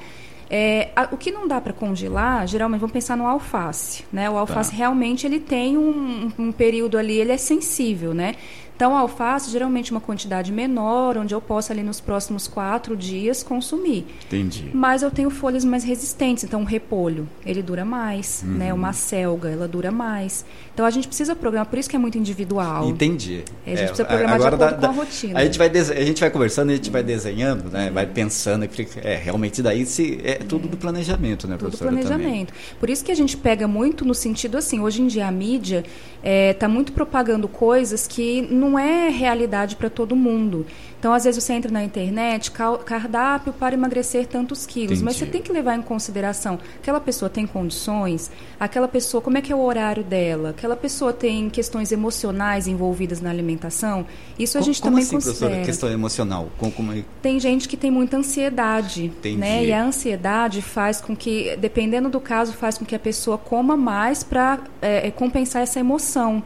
É, 0.49 0.89
a, 0.95 1.09
o 1.11 1.17
que 1.17 1.31
não 1.31 1.47
dá 1.47 1.59
para 1.59 1.73
congelar, 1.73 2.47
geralmente 2.47 2.79
vamos 2.79 2.93
pensar 2.93 3.17
no 3.17 3.25
alface, 3.25 4.03
né? 4.13 4.29
O 4.29 4.37
alface 4.37 4.69
tá. 4.69 4.77
realmente 4.77 5.25
ele 5.25 5.39
tem 5.39 5.75
um, 5.75 6.31
um, 6.37 6.51
período 6.51 6.97
ali, 6.97 7.17
ele 7.19 7.31
é 7.31 7.37
sensível, 7.37 8.13
né? 8.13 8.35
Então, 8.75 8.95
a 8.95 8.99
alface, 8.99 9.49
geralmente 9.49 9.91
uma 9.91 10.01
quantidade 10.01 10.51
menor, 10.51 11.17
onde 11.17 11.33
eu 11.33 11.39
posso 11.39 11.71
ali 11.71 11.81
nos 11.81 12.01
próximos 12.01 12.47
quatro 12.47 12.95
dias 12.95 13.41
consumir. 13.41 14.05
Entendi. 14.25 14.69
Mas 14.73 15.01
eu 15.01 15.09
tenho 15.09 15.29
folhas 15.29 15.63
mais 15.63 15.83
resistentes. 15.83 16.43
Então, 16.43 16.61
o 16.61 16.65
repolho, 16.65 17.27
ele 17.45 17.61
dura 17.61 17.85
mais, 17.85 18.43
uhum. 18.45 18.57
né? 18.57 18.73
Uma 18.73 18.91
selga, 18.91 19.49
ela 19.49 19.67
dura 19.67 19.91
mais. 19.91 20.45
Então, 20.73 20.85
a 20.85 20.89
gente 20.89 21.07
precisa 21.07 21.33
programar, 21.33 21.67
por 21.67 21.79
isso 21.79 21.89
que 21.89 21.95
é 21.95 21.99
muito 21.99 22.17
individual. 22.17 22.89
Entendi. 22.89 23.45
É, 23.65 23.73
a 23.73 23.75
gente 23.75 23.83
é, 23.83 23.87
precisa 23.87 24.05
programar 24.05 24.39
de 24.39 24.45
acordo 24.45 24.59
da, 24.59 24.73
com 24.73 24.85
a 24.85 24.89
rotina. 24.89 25.39
A 25.39 25.43
gente, 25.45 25.57
vai 25.57 25.69
a 25.69 26.05
gente 26.05 26.19
vai 26.19 26.29
conversando, 26.29 26.69
a 26.69 26.75
gente 26.75 26.89
vai 26.89 27.03
desenhando, 27.03 27.69
né? 27.71 27.89
Vai 27.89 28.05
pensando. 28.05 28.67
É, 29.01 29.15
realmente 29.15 29.61
daí 29.61 29.85
se, 29.85 30.19
é 30.21 30.35
tudo 30.35 30.67
do 30.67 30.75
planejamento, 30.75 31.47
né, 31.47 31.55
professora? 31.55 31.91
Tudo 31.91 32.01
planejamento. 32.01 32.47
Também. 32.49 32.77
Por 32.77 32.89
isso 32.89 33.05
que 33.05 33.11
a 33.11 33.15
gente 33.15 33.37
pega 33.37 33.67
muito 33.67 34.03
no 34.03 34.13
sentido 34.13 34.57
assim, 34.57 34.81
hoje 34.81 35.01
em 35.01 35.07
dia 35.07 35.27
a 35.27 35.31
mídia 35.31 35.83
está 36.25 36.65
é, 36.65 36.69
muito 36.69 36.91
propagando 36.91 37.47
coisas 37.47 38.07
que 38.07 38.41
não 38.41 38.77
é 38.79 39.09
realidade 39.09 39.75
para 39.75 39.89
todo 39.89 40.15
mundo. 40.15 40.65
Então, 40.97 41.13
às 41.13 41.23
vezes 41.23 41.43
você 41.43 41.53
entra 41.53 41.71
na 41.71 41.83
internet, 41.83 42.51
cardápio 42.83 43.53
para 43.53 43.75
emagrecer 43.75 44.25
tantos 44.25 44.65
quilos, 44.65 44.93
Entendi. 44.93 45.03
mas 45.03 45.15
você 45.17 45.27
tem 45.27 45.39
que 45.39 45.51
levar 45.51 45.75
em 45.75 45.81
consideração 45.81 46.57
aquela 46.81 46.99
pessoa 46.99 47.29
tem 47.29 47.45
condições, 47.45 48.31
aquela 48.59 48.87
pessoa, 48.87 49.21
como 49.21 49.37
é 49.37 49.41
que 49.41 49.51
é 49.51 49.55
o 49.55 49.61
horário 49.61 50.03
dela, 50.03 50.49
aquela 50.49 50.75
pessoa 50.75 51.13
tem 51.13 51.49
questões 51.49 51.91
emocionais 51.91 52.67
envolvidas 52.67 53.21
na 53.21 53.29
alimentação. 53.29 54.05
Isso 54.37 54.57
a 54.57 54.61
gente 54.61 54.81
também 54.81 55.03
assim, 55.03 55.15
considera. 55.15 55.63
Questão 55.63 55.89
emocional? 55.91 56.49
Como, 56.57 56.71
como 56.71 56.93
é? 56.93 57.03
Tem 57.21 57.39
gente 57.39 57.67
que 57.67 57.77
tem 57.77 57.91
muita 57.91 58.17
ansiedade, 58.17 59.05
Entendi. 59.05 59.37
né? 59.37 59.65
E 59.65 59.71
a 59.71 59.83
ansiedade 59.83 60.61
faz 60.61 60.99
com 60.99 61.15
que, 61.15 61.55
dependendo 61.57 62.09
do 62.09 62.19
caso, 62.19 62.53
faz 62.53 62.77
com 62.77 62.85
que 62.85 62.95
a 62.95 62.99
pessoa 62.99 63.37
coma 63.37 63.77
mais 63.77 64.23
para 64.23 64.59
é, 64.81 65.07
é, 65.07 65.11
compensar 65.11 65.61
essa 65.61 65.79
emoção 65.79 66.14
educação. 66.15 66.41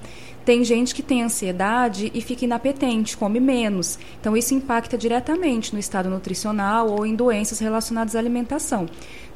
Tem 0.49 0.63
gente 0.63 0.95
que 0.95 1.03
tem 1.03 1.21
ansiedade 1.21 2.11
e 2.11 2.21
fica 2.21 2.43
inapetente, 2.43 3.15
come 3.15 3.39
menos. 3.39 3.99
Então, 4.19 4.35
isso 4.35 4.55
impacta 4.55 4.97
diretamente 4.97 5.73
no 5.73 5.79
estado 5.79 6.09
nutricional 6.09 6.89
ou 6.89 7.05
em 7.05 7.13
doenças 7.13 7.59
relacionadas 7.59 8.15
à 8.15 8.19
alimentação. 8.19 8.87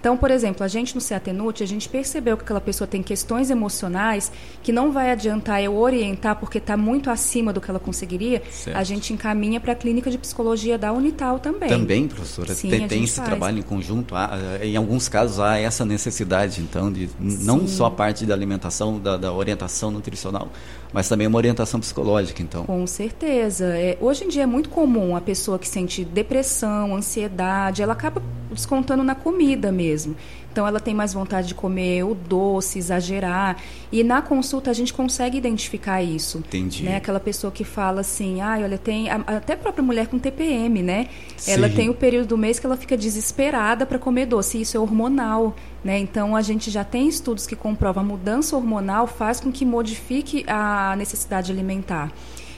Então, 0.04 0.17
por 0.17 0.30
exemplo, 0.30 0.65
a 0.65 0.67
gente 0.67 0.93
no 0.95 0.99
Ceatenute, 0.99 1.63
a 1.63 1.65
gente 1.65 1.88
percebeu 1.88 2.36
que 2.36 2.43
aquela 2.43 2.60
pessoa 2.60 2.86
tem 2.86 3.02
questões 3.02 3.49
emocionais 3.49 4.30
que 4.62 4.69
não 4.69 4.91
vai 4.91 5.10
adiantar 5.12 5.63
eu 5.63 5.78
orientar 5.78 6.36
porque 6.36 6.58
está 6.58 6.76
muito 6.76 7.10
acima 7.10 7.54
do 7.54 7.62
que 7.62 7.69
ela 7.69 7.80
conseguiria, 7.80 8.43
certo. 8.52 8.76
a 8.76 8.84
gente 8.84 9.13
encaminha 9.13 9.62
para 9.62 9.71
a 9.71 9.76
clínica 9.76 10.12
de 10.12 10.17
psicologia 10.17 10.78
da 10.78 10.91
Unital 10.91 11.39
também. 11.39 11.69
Também, 11.69 12.06
professora? 12.06 12.54
Sim, 12.54 12.69
tem, 12.69 12.86
tem 12.86 13.04
esse 13.06 13.15
faz. 13.15 13.30
trabalho 13.30 13.60
em 13.60 13.62
conjunto? 13.62 14.13
Há, 14.13 14.60
em 14.62 14.76
alguns 14.76 15.08
casos 15.08 15.39
há 15.39 15.58
essa 15.58 15.86
necessidade, 15.86 16.60
então, 16.60 16.91
de 16.91 17.08
Sim. 17.08 17.45
não 17.45 17.65
só 17.65 17.86
a 17.86 17.91
parte 17.91 18.26
da 18.26 18.34
alimentação, 18.34 18.99
da, 18.99 19.15
da 19.15 19.32
orientação 19.32 19.89
nutricional, 19.89 20.49
mas 20.91 21.03
também 21.10 21.28
uma 21.28 21.38
orientação 21.38 21.80
psicológica, 21.80 22.42
então. 22.42 22.66
Com 22.66 22.86
certeza. 22.88 23.66
É, 23.66 23.98
hoje 24.00 24.26
em 24.26 24.28
dia 24.28 24.44
é 24.44 24.48
muito 24.48 24.70
comum 24.70 25.16
a 25.16 25.22
pessoa 25.22 25.60
que 25.60 25.68
sente 25.68 26.04
depressão, 26.04 26.96
ansiedade, 26.96 27.82
ela 27.82 27.94
acaba 27.94 28.22
descontando 28.54 29.04
na 29.04 29.16
comida 29.16 29.72
mesmo. 29.72 30.16
Então 30.54 30.68
ela 30.68 30.80
tem 30.80 30.94
mais 30.94 31.13
vontade 31.13 31.48
de 31.48 31.56
comer 31.56 32.04
o 32.04 32.13
doce, 32.13 32.78
exagerar. 32.78 33.58
E 33.92 34.04
na 34.04 34.22
consulta 34.22 34.70
a 34.70 34.74
gente 34.74 34.94
consegue 34.94 35.36
identificar 35.36 36.04
isso. 36.04 36.38
Entendi. 36.38 36.84
Né? 36.84 36.98
Aquela 36.98 37.20
pessoa 37.20 37.52
que 37.52 37.63
fala 37.63 38.02
assim, 38.02 38.39
ah, 38.39 38.60
olha, 38.62 38.78
tem. 38.78 39.10
Até 39.10 39.54
a 39.54 39.58
própria 39.58 39.84
mulher 39.84 40.08
com 40.08 40.20
TPM, 40.20 40.84
né? 40.84 41.08
Sim. 41.36 41.54
Ela 41.54 41.70
tem 41.70 41.89
o 41.89 41.94
período 41.96 42.28
do 42.28 42.38
mês 42.38 42.60
que 42.60 42.68
ela 42.68 42.78
fica 42.78 42.96
desesperada 42.96 43.84
para 43.84 43.98
comer 43.98 44.28
doce. 44.28 44.62
Isso 44.62 44.78
é 44.78 44.80
hormonal. 44.80 45.56
Né? 45.84 45.98
Então 45.98 46.36
a 46.36 46.42
gente 46.42 46.70
já 46.70 46.84
tem 46.84 47.08
estudos 47.08 47.48
que 47.48 47.56
comprovam 47.56 48.04
a 48.04 48.06
mudança 48.06 48.56
hormonal 48.56 49.06
faz 49.06 49.39
com 49.39 49.52
que 49.52 49.66
modifique 49.66 50.46
a 50.48 50.96
necessidade 50.96 51.52
alimentar. 51.52 52.12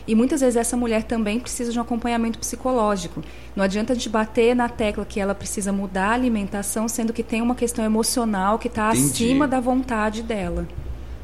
E 0.07 0.13
muitas 0.13 0.41
vezes 0.41 0.55
essa 0.55 0.77
mulher 0.77 1.03
também 1.03 1.39
precisa 1.39 1.71
de 1.71 1.79
um 1.79 1.81
acompanhamento 1.81 2.37
psicológico. 2.37 3.23
Não 3.55 3.63
adianta 3.63 3.93
a 3.93 3.95
gente 3.95 4.09
bater 4.09 4.55
na 4.55 4.69
tecla 4.69 5.05
que 5.05 5.19
ela 5.19 5.33
precisa 5.33 5.71
mudar 5.71 6.09
a 6.09 6.13
alimentação, 6.13 6.87
sendo 6.87 7.11
que 7.13 7.23
tem 7.23 7.41
uma 7.41 7.55
questão 7.55 7.83
emocional 7.83 8.59
que 8.59 8.67
está 8.67 8.89
acima 8.89 9.47
da 9.47 9.59
vontade 9.59 10.21
dela. 10.21 10.67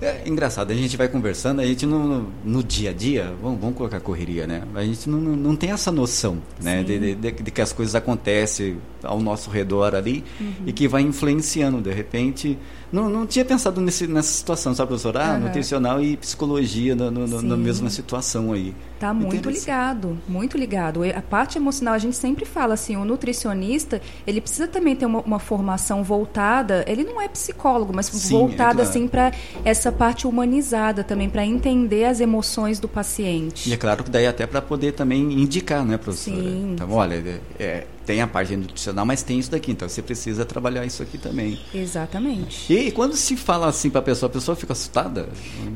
É 0.02 0.24
engraçado, 0.26 0.72
a 0.72 0.74
gente 0.74 0.98
vai 0.98 1.08
conversando, 1.08 1.62
a 1.62 1.66
gente 1.66 1.86
no, 1.86 2.28
no 2.44 2.64
dia 2.64 2.90
a 2.90 2.94
dia, 2.94 3.34
vamos, 3.40 3.62
vamos 3.62 3.78
colocar 3.78 4.00
correria, 4.00 4.48
né? 4.48 4.64
A 4.74 4.84
gente 4.84 5.08
não, 5.08 5.20
não 5.20 5.56
tem 5.56 5.70
essa 5.72 5.92
noção, 5.92 6.40
né? 6.60 6.82
De, 6.82 6.98
de, 6.98 7.16
de, 7.16 7.32
de, 7.32 7.52
que 7.52 7.62
as 7.62 7.72
coisas 7.72 7.94
acontecem 7.94 8.78
ao 9.04 9.20
nosso 9.20 9.52
redor 9.52 9.94
ali 9.94 10.24
uhum. 10.40 10.54
e 10.66 10.74
que 10.74 10.88
vai 10.88 11.04
influenciando, 11.04 11.82
de 11.82 11.92
repente 11.92 12.58
não, 12.92 13.10
não 13.10 13.26
tinha 13.26 13.46
pensado 13.46 13.80
nesse, 13.80 14.06
nessa 14.06 14.32
situação, 14.32 14.76
sabe, 14.76 14.90
professora? 14.90 15.26
Ah, 15.26 15.34
uhum. 15.34 15.42
nutricional 15.42 16.04
e 16.04 16.18
psicologia 16.18 16.94
no, 16.94 17.10
no, 17.10 17.42
na 17.42 17.56
mesma 17.56 17.90
situação 17.90 18.52
aí. 18.52 18.76
Tá 19.00 19.14
muito 19.14 19.50
ligado, 19.50 20.18
muito 20.28 20.58
ligado. 20.58 21.02
A 21.04 21.22
parte 21.22 21.58
emocional, 21.58 21.94
a 21.94 21.98
gente 21.98 22.16
sempre 22.16 22.46
fala 22.46 22.74
assim, 22.74 22.98
o 22.98 23.06
nutricionista, 23.06 24.02
ele 24.28 24.42
precisa 24.42 24.68
também 24.68 24.96
ter 24.96 25.06
uma, 25.06 25.22
uma 25.22 25.40
formação 25.40 26.04
voltada, 26.04 26.84
ele 26.88 27.04
não 27.04 27.20
é 27.20 27.28
psicólogo, 27.28 27.94
mas 27.96 28.08
Sim, 28.08 28.30
voltada 28.30 28.64
é 28.64 28.76
claro. 28.76 28.82
assim 28.82 29.08
para 29.08 29.32
essa 29.64 29.91
parte 29.92 30.28
humanizada 30.28 31.04
também, 31.04 31.30
para 31.30 31.46
entender 31.46 32.06
as 32.06 32.20
emoções 32.20 32.80
do 32.80 32.88
paciente. 32.88 33.70
E 33.70 33.74
é 33.74 33.78
claro 33.78 34.04
que 34.04 34.10
daí 34.10 34.28
até 34.28 34.46
para 34.46 34.62
poder 34.62 34.94
também 34.94 35.22
indicar, 35.34 35.86
né, 35.86 35.98
professora? 35.98 36.42
Sim. 36.42 36.72
Então, 36.74 36.92
olha, 36.92 37.16
é, 37.16 37.40
é 37.60 37.86
tem 38.06 38.22
a 38.22 38.28
parte 38.28 38.56
nutricional, 38.56 39.06
mas 39.06 39.24
tem 39.24 39.40
isso 39.40 39.52
daqui, 39.52 39.72
então 39.72 39.88
você 39.88 40.02
precisa 40.02 40.46
trabalhar 40.46 40.86
isso 40.86 41.04
aqui 41.04 41.18
também. 41.18 41.60
Exatamente. 41.74 42.72
E, 42.72 42.88
e 42.88 42.92
quando 42.92 43.16
se 43.16 43.36
fala 43.36 43.68
assim 43.68 43.90
para 43.90 44.00
a 44.00 44.04
pessoa, 44.04 44.30
a 44.30 44.34
pessoa 44.34 44.56
fica 44.56 44.74
assustada? 44.74 45.30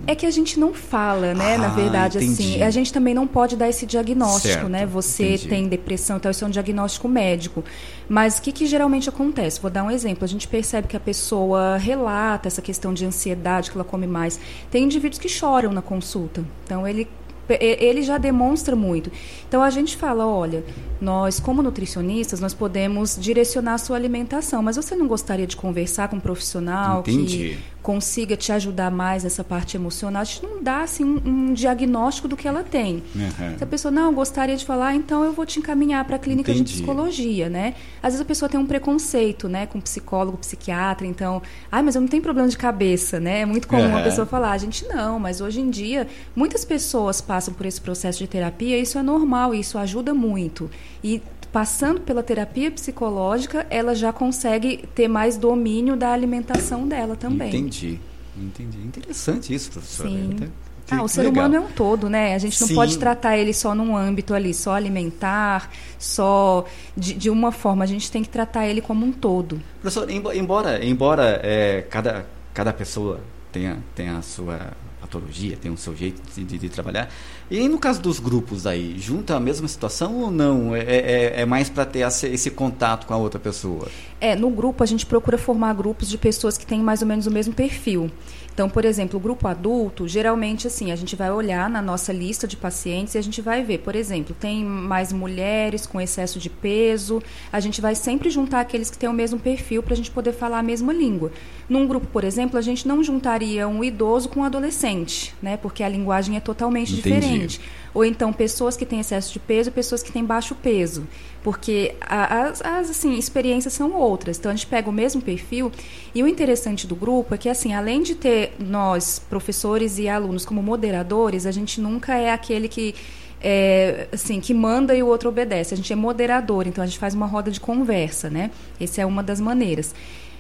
É 0.08 0.16
que 0.16 0.26
a 0.26 0.32
gente 0.32 0.60
não 0.60 0.74
fala, 0.74 1.34
né, 1.34 1.56
ah, 1.56 1.58
na 1.58 1.68
verdade, 1.70 2.18
assim. 2.18 2.28
entendi. 2.28 2.50
assim. 2.56 2.64
A 2.64 2.70
gente 2.70 2.92
também 2.92 3.14
não 3.14 3.28
pode 3.28 3.56
dar 3.56 3.70
esse 3.70 3.86
diagnóstico, 3.86 4.54
certo, 4.54 4.70
né? 4.70 4.86
Você 4.86 5.34
entendi. 5.34 5.48
tem 5.48 5.68
depressão, 5.68 6.18
então 6.18 6.32
isso 6.32 6.44
é 6.44 6.48
um 6.48 6.52
diagnóstico 6.52 7.08
médico. 7.08 7.64
Mas 8.08 8.38
o 8.38 8.42
que, 8.42 8.52
que 8.52 8.66
geralmente 8.66 9.10
acontece? 9.10 9.60
Vou 9.60 9.72
dar 9.72 9.84
um 9.84 9.92
exemplo. 9.92 10.24
A 10.24 10.28
gente 10.28 10.48
percebe 10.48 10.88
que 10.88 10.98
a 10.98 11.00
pessoa 11.00 11.78
relata 11.78 12.48
essa 12.48 12.62
questão 12.62 12.94
de 12.94 13.06
ansiedade, 13.06 13.72
que 13.72 13.78
ela 13.78 13.84
come 13.84 14.08
mais. 14.08 14.40
Tem 14.70 14.84
indivíduos 14.84 15.20
que 15.20 15.30
choram 15.30 15.72
na 15.72 15.82
consulta. 15.82 16.44
Então 16.64 16.88
ele 16.88 17.08
ele 17.50 18.02
já 18.02 18.18
demonstra 18.18 18.76
muito. 18.76 19.12
Então 19.48 19.62
a 19.62 19.70
gente 19.70 19.96
fala, 19.96 20.26
olha, 20.26 20.64
nós 21.00 21.40
como 21.40 21.62
nutricionistas 21.62 22.40
nós 22.40 22.54
podemos 22.54 23.18
direcionar 23.20 23.76
a 23.76 23.78
sua 23.78 23.96
alimentação, 23.96 24.64
mas 24.64 24.76
você 24.76 24.96
não 24.96 25.08
gostaria 25.08 25.48
de 25.48 25.56
conversar 25.56 26.08
com 26.08 26.18
um 26.18 26.20
profissional 26.20 27.02
Entendi. 27.02 27.38
que 27.38 27.75
consiga 27.86 28.36
te 28.36 28.52
ajudar 28.52 28.90
mais 28.90 29.24
nessa 29.24 29.44
parte 29.44 29.78
emocional? 29.78 30.24
A 30.24 30.26
gente 30.26 30.42
não 30.42 30.64
dá 30.64 30.82
assim 30.82 31.04
um, 31.04 31.22
um 31.24 31.54
diagnóstico 31.54 32.28
do 32.28 32.36
que 32.36 32.48
ela 32.48 32.64
tem. 32.64 33.04
Uhum. 33.14 33.58
Se 33.60 33.64
a 33.64 33.68
pessoa 33.68 33.92
não 33.92 34.12
gostaria 34.12 34.58
de 34.58 34.66
falar, 34.66 34.96
então 34.96 35.24
eu 35.24 35.32
vou 35.32 35.46
te 35.46 35.60
encaminhar 35.60 36.04
para 36.04 36.16
a 36.16 36.20
clínica 36.20 36.52
Entendi. 36.52 36.64
de 36.64 36.74
psicologia, 36.74 37.48
né? 37.48 37.76
Às 38.02 38.14
vezes 38.14 38.22
a 38.22 38.26
pessoa 38.26 38.50
tem 38.50 38.60
um 38.60 38.66
preconceito, 38.66 39.48
né, 39.48 39.68
com 39.68 39.80
psicólogo, 39.80 40.36
psiquiatra, 40.40 41.06
então, 41.06 41.44
ai, 41.72 41.84
mas 41.84 41.94
eu 41.94 42.02
não 42.02 42.08
tenho 42.08 42.24
problema 42.24 42.50
de 42.50 42.58
cabeça, 42.58 43.20
né? 43.20 43.42
É 43.42 43.46
muito 43.46 43.68
comum 43.68 43.84
uhum. 43.84 43.98
a 44.00 44.02
pessoa 44.02 44.26
falar, 44.26 44.54
a 44.54 44.58
gente 44.58 44.84
não, 44.88 45.20
mas 45.20 45.40
hoje 45.40 45.62
em 45.62 45.70
dia 45.70 46.08
muitas 46.36 46.66
pessoas 46.66 47.22
passam 47.22 47.54
por 47.54 47.68
esse 47.68 47.80
processo 47.80 48.18
de 48.18 48.26
terapia, 48.26 48.80
isso 48.80 48.98
é 48.98 49.04
normal, 49.04 49.54
isso 49.54 49.78
ajuda 49.78 50.12
muito. 50.12 50.72
E 51.04 51.22
passando 51.56 52.02
pela 52.02 52.22
terapia 52.22 52.70
psicológica, 52.70 53.66
ela 53.70 53.96
já 53.96 54.12
consegue 54.12 54.84
ter 54.94 55.08
mais 55.08 55.38
domínio 55.38 55.96
da 55.96 56.12
alimentação 56.12 56.86
dela 56.86 57.16
também. 57.16 57.48
Entendi. 57.48 57.98
Entendi. 58.38 58.78
Interessante 58.80 59.54
isso, 59.54 59.72
professora. 59.72 60.10
Sim. 60.10 60.52
Ah, 60.92 61.02
o 61.02 61.08
ser 61.08 61.22
legal. 61.22 61.46
humano 61.46 61.56
é 61.56 61.60
um 61.62 61.72
todo, 61.72 62.10
né? 62.10 62.36
A 62.36 62.38
gente 62.40 62.60
não 62.60 62.68
Sim. 62.68 62.76
pode 62.76 62.98
tratar 62.98 63.38
ele 63.38 63.54
só 63.54 63.74
num 63.74 63.96
âmbito 63.96 64.34
ali, 64.34 64.54
só 64.54 64.74
alimentar, 64.74 65.72
só 65.98 66.66
de, 66.96 67.14
de, 67.14 67.30
uma 67.30 67.54
forma. 67.54 67.86
A 67.86 67.88
gente 67.88 68.12
tem 68.12 68.22
que 68.22 68.28
tratar 68.28 68.68
ele 68.68 68.82
como 68.82 69.06
um 69.06 69.14
todo. 69.14 69.62
Professor, 69.80 70.10
embora, 70.10 70.86
embora 70.86 71.40
é, 71.42 71.86
cada, 71.90 72.26
cada 72.54 72.74
pessoa 72.74 73.22
tenha, 73.54 73.78
tenha 73.96 74.18
a 74.18 74.22
sua 74.22 74.74
patologia, 75.06 75.56
tem 75.56 75.72
o 75.72 75.78
seu 75.78 75.96
jeito 75.96 76.22
de, 76.36 76.58
de, 76.58 76.70
trabalhar. 76.70 77.10
E 77.50 77.68
no 77.70 77.78
caso 77.78 78.02
dos 78.02 78.20
grupos 78.20 78.66
aí, 78.66 78.96
junta 78.98 79.36
a 79.36 79.40
mesma 79.40 79.68
situação 79.68 80.22
ou 80.22 80.32
não? 80.32 80.76
É, 80.76 80.82
é, 80.82 81.42
é 81.42 81.46
mais 81.46 81.70
para 81.70 81.86
ter 81.86 82.00
esse, 82.00 82.28
esse, 82.28 82.52
contato 82.52 83.06
com 83.06 83.14
a 83.14 83.18
outra 83.18 83.40
pessoa? 83.40 83.88
É, 84.20 84.36
no 84.36 84.50
grupo 84.50 84.84
a 84.84 84.88
gente 84.88 85.06
procura 85.06 85.38
formar 85.38 85.74
grupos 85.74 86.10
de 86.10 86.18
pessoas 86.18 86.58
que 86.58 86.66
têm 86.66 86.80
mais 86.80 87.02
ou 87.02 87.08
menos 87.08 87.28
o 87.28 87.32
mesmo 87.32 87.54
perfil. 87.54 88.10
Então, 88.56 88.70
por 88.70 88.86
exemplo, 88.86 89.20
o 89.20 89.22
grupo 89.22 89.50
adulto, 89.50 90.08
geralmente 90.08 90.66
assim, 90.66 90.90
a 90.90 90.96
gente 90.96 91.14
vai 91.14 91.30
olhar 91.30 91.70
na 91.70 91.82
nossa 91.82 92.14
lista 92.14 92.48
de 92.48 92.56
pacientes 92.56 93.14
e 93.14 93.18
a 93.18 93.22
gente 93.22 93.42
vai 93.42 93.62
ver, 93.62 93.80
por 93.80 93.98
exemplo, 93.98 94.34
tem 94.40 94.64
mais 94.64 95.12
mulheres 95.12 95.86
com 95.86 96.00
excesso 96.00 96.40
de 96.40 96.50
peso, 96.50 97.22
a 97.52 97.60
gente 97.60 97.82
vai 97.82 97.96
sempre 97.96 98.30
juntar 98.30 98.62
aqueles 98.62 98.90
que 98.90 98.98
têm 98.98 99.10
o 99.10 99.14
mesmo 99.14 99.38
perfil 99.38 99.84
para 99.84 99.94
a 99.94 99.98
gente 99.98 100.10
poder 100.10 100.32
falar 100.32 100.60
a 100.60 100.64
mesma 100.64 100.94
língua. 100.94 101.34
Num 101.68 101.86
grupo, 101.86 102.08
por 102.08 102.24
exemplo, 102.24 102.58
a 102.58 102.62
gente 102.62 102.88
não 102.88 103.04
juntaria 103.04 103.68
um 103.68 103.84
idoso 103.84 104.30
com 104.30 104.40
um 104.40 104.44
adolescente, 104.46 104.95
né? 105.42 105.58
Porque 105.58 105.84
a 105.84 105.90
linguagem 105.90 106.38
é 106.38 106.40
totalmente 106.40 106.94
Entendi. 106.94 107.20
diferente. 107.20 107.62
Ou 107.94 108.06
então 108.06 108.32
pessoas 108.32 108.78
que 108.78 108.86
têm 108.86 109.00
excesso 109.00 109.32
de 109.34 109.40
peso 109.40 109.70
e 109.70 109.72
pessoas 109.72 110.04
que 110.04 110.12
têm 110.12 110.24
baixo 110.24 110.56
peso 110.56 111.08
porque 111.46 111.94
as, 112.02 112.60
as 112.66 112.90
assim, 112.90 113.20
experiências 113.20 113.72
são 113.72 113.94
outras. 113.94 114.40
Então 114.40 114.52
a 114.52 114.56
gente 114.56 114.66
pega 114.66 114.90
o 114.90 114.92
mesmo 114.92 115.22
perfil 115.22 115.72
e 116.14 116.24
o 116.24 116.28
interessante 116.28 116.88
do 116.88 116.96
grupo 116.96 117.36
é 117.36 117.38
que 117.38 117.48
assim, 117.48 117.72
além 117.72 118.02
de 118.02 118.16
ter 118.16 118.54
nós 118.58 119.20
professores 119.30 120.00
e 120.00 120.10
alunos 120.10 120.44
como 120.44 120.64
moderadores, 120.64 121.46
a 121.46 121.52
gente 121.52 121.80
nunca 121.80 122.16
é 122.18 122.32
aquele 122.32 122.68
que 122.68 122.96
é, 123.40 124.08
assim, 124.12 124.42
que 124.42 124.56
manda 124.56 124.96
e 124.96 125.04
o 125.04 125.08
outro 125.08 125.30
obedece. 125.30 125.76
A 125.76 125.78
gente 125.78 125.94
é 125.94 125.96
moderador, 125.96 126.66
então 126.66 126.84
a 126.84 126.88
gente 126.88 126.98
faz 126.98 127.14
uma 127.14 127.28
roda 127.28 127.52
de 127.52 127.60
conversa, 127.60 128.28
né? 128.28 128.50
Essa 128.82 129.02
é 129.02 129.06
uma 129.06 129.22
das 129.22 129.40
maneiras. 129.40 129.94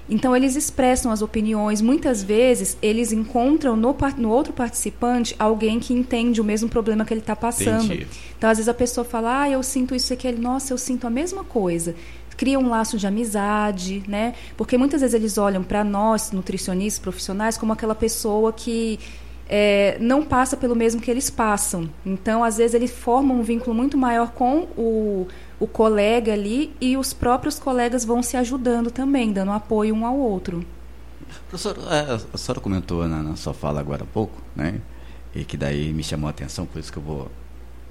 Então, 0.07 0.35
eles 0.35 0.55
expressam 0.55 1.11
as 1.11 1.21
opiniões. 1.21 1.81
Muitas 1.81 2.21
vezes, 2.21 2.77
eles 2.81 3.11
encontram 3.11 3.75
no, 3.75 3.95
no 4.17 4.29
outro 4.29 4.53
participante 4.53 5.35
alguém 5.39 5.79
que 5.79 5.93
entende 5.93 6.39
o 6.39 6.43
mesmo 6.43 6.69
problema 6.69 7.03
que 7.03 7.13
ele 7.13 7.21
está 7.21 7.35
passando. 7.35 7.85
Entendi. 7.85 8.07
Então, 8.37 8.49
às 8.49 8.57
vezes, 8.57 8.69
a 8.69 8.73
pessoa 8.73 9.03
fala, 9.03 9.41
ah, 9.41 9.49
eu 9.49 9.63
sinto 9.63 9.95
isso 9.95 10.13
aqui. 10.13 10.27
Ele, 10.27 10.39
nossa, 10.39 10.71
eu 10.71 10.77
sinto 10.77 11.07
a 11.07 11.09
mesma 11.09 11.43
coisa. 11.43 11.95
Cria 12.37 12.59
um 12.59 12.69
laço 12.69 12.97
de 12.97 13.07
amizade, 13.07 14.03
né? 14.07 14.35
Porque 14.57 14.77
muitas 14.77 15.01
vezes 15.01 15.13
eles 15.13 15.37
olham 15.37 15.63
para 15.63 15.83
nós, 15.83 16.31
nutricionistas, 16.31 16.99
profissionais, 16.99 17.57
como 17.57 17.71
aquela 17.73 17.95
pessoa 17.95 18.51
que 18.51 18.99
é, 19.49 19.97
não 19.99 20.23
passa 20.23 20.57
pelo 20.57 20.75
mesmo 20.75 21.01
que 21.01 21.09
eles 21.09 21.29
passam. 21.29 21.89
Então, 22.05 22.43
às 22.43 22.57
vezes, 22.57 22.73
eles 22.73 22.91
formam 22.91 23.39
um 23.39 23.41
vínculo 23.41 23.75
muito 23.75 23.97
maior 23.97 24.31
com 24.31 24.67
o 24.77 25.27
o 25.59 25.67
colega 25.67 26.33
ali 26.33 26.75
e 26.81 26.97
os 26.97 27.13
próprios 27.13 27.57
colegas 27.59 28.03
vão 28.03 28.21
se 28.21 28.35
ajudando 28.37 28.91
também, 28.91 29.31
dando 29.31 29.51
apoio 29.51 29.95
um 29.95 30.05
ao 30.05 30.17
outro. 30.17 30.65
Professor, 31.49 31.77
é, 31.91 32.19
a 32.33 32.37
senhora 32.37 32.59
comentou 32.59 33.07
na, 33.07 33.23
na, 33.23 33.35
sua 33.35 33.53
fala 33.53 33.79
agora 33.79 34.03
há 34.03 34.07
pouco, 34.07 34.41
né? 34.55 34.81
E 35.33 35.43
que 35.43 35.57
daí 35.57 35.93
me 35.93 36.03
chamou 36.03 36.27
a 36.27 36.31
atenção, 36.31 36.65
por 36.65 36.79
isso 36.79 36.91
que 36.91 36.97
eu 36.97 37.03
vou 37.03 37.31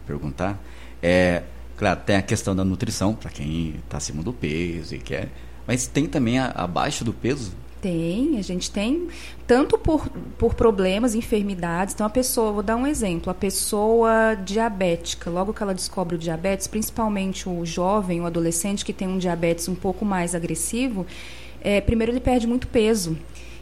perguntar. 0.07 0.59
É, 1.03 1.43
claro, 1.77 2.01
tem 2.05 2.17
a 2.17 2.23
questão 2.23 2.55
da 2.55 2.65
nutrição, 2.65 3.15
para 3.15 3.31
quem 3.31 3.77
está 3.85 3.99
acima 3.99 4.23
do 4.23 4.33
peso 4.33 4.95
e 4.95 4.99
quer. 4.99 5.31
Mas 5.67 5.87
tem 5.87 6.07
também 6.07 6.39
a, 6.39 6.47
abaixo 6.55 7.05
do 7.05 7.13
peso 7.13 7.53
tem, 7.85 8.39
a 8.39 8.43
gente 8.43 8.71
tem, 8.71 9.09
tanto 9.47 9.77
por, 9.77 10.09
por 10.39 10.55
problemas, 10.55 11.15
enfermidades. 11.15 11.93
Então, 11.93 12.07
a 12.07 12.11
pessoa, 12.11 12.51
vou 12.51 12.63
dar 12.63 12.77
um 12.77 12.87
exemplo, 12.87 13.31
a 13.31 13.35
pessoa 13.35 14.35
diabética, 14.43 15.29
logo 15.29 15.53
que 15.53 15.63
ela 15.63 15.75
descobre 15.75 16.17
o 16.17 16.19
diabetes, 16.19 16.67
principalmente 16.67 17.47
o 17.47 17.63
jovem, 17.67 18.23
o 18.23 18.27
adolescente 18.27 18.87
que 18.87 18.93
tem 18.95 19.07
um 19.07 19.19
diabetes 19.19 19.69
um 19.69 19.75
pouco 19.75 20.03
mais 20.03 20.35
agressivo, 20.35 21.07
é, 21.61 21.79
primeiro 21.79 22.11
ele 22.11 22.21
perde 22.21 22.47
muito 22.47 22.67
peso. 22.69 23.19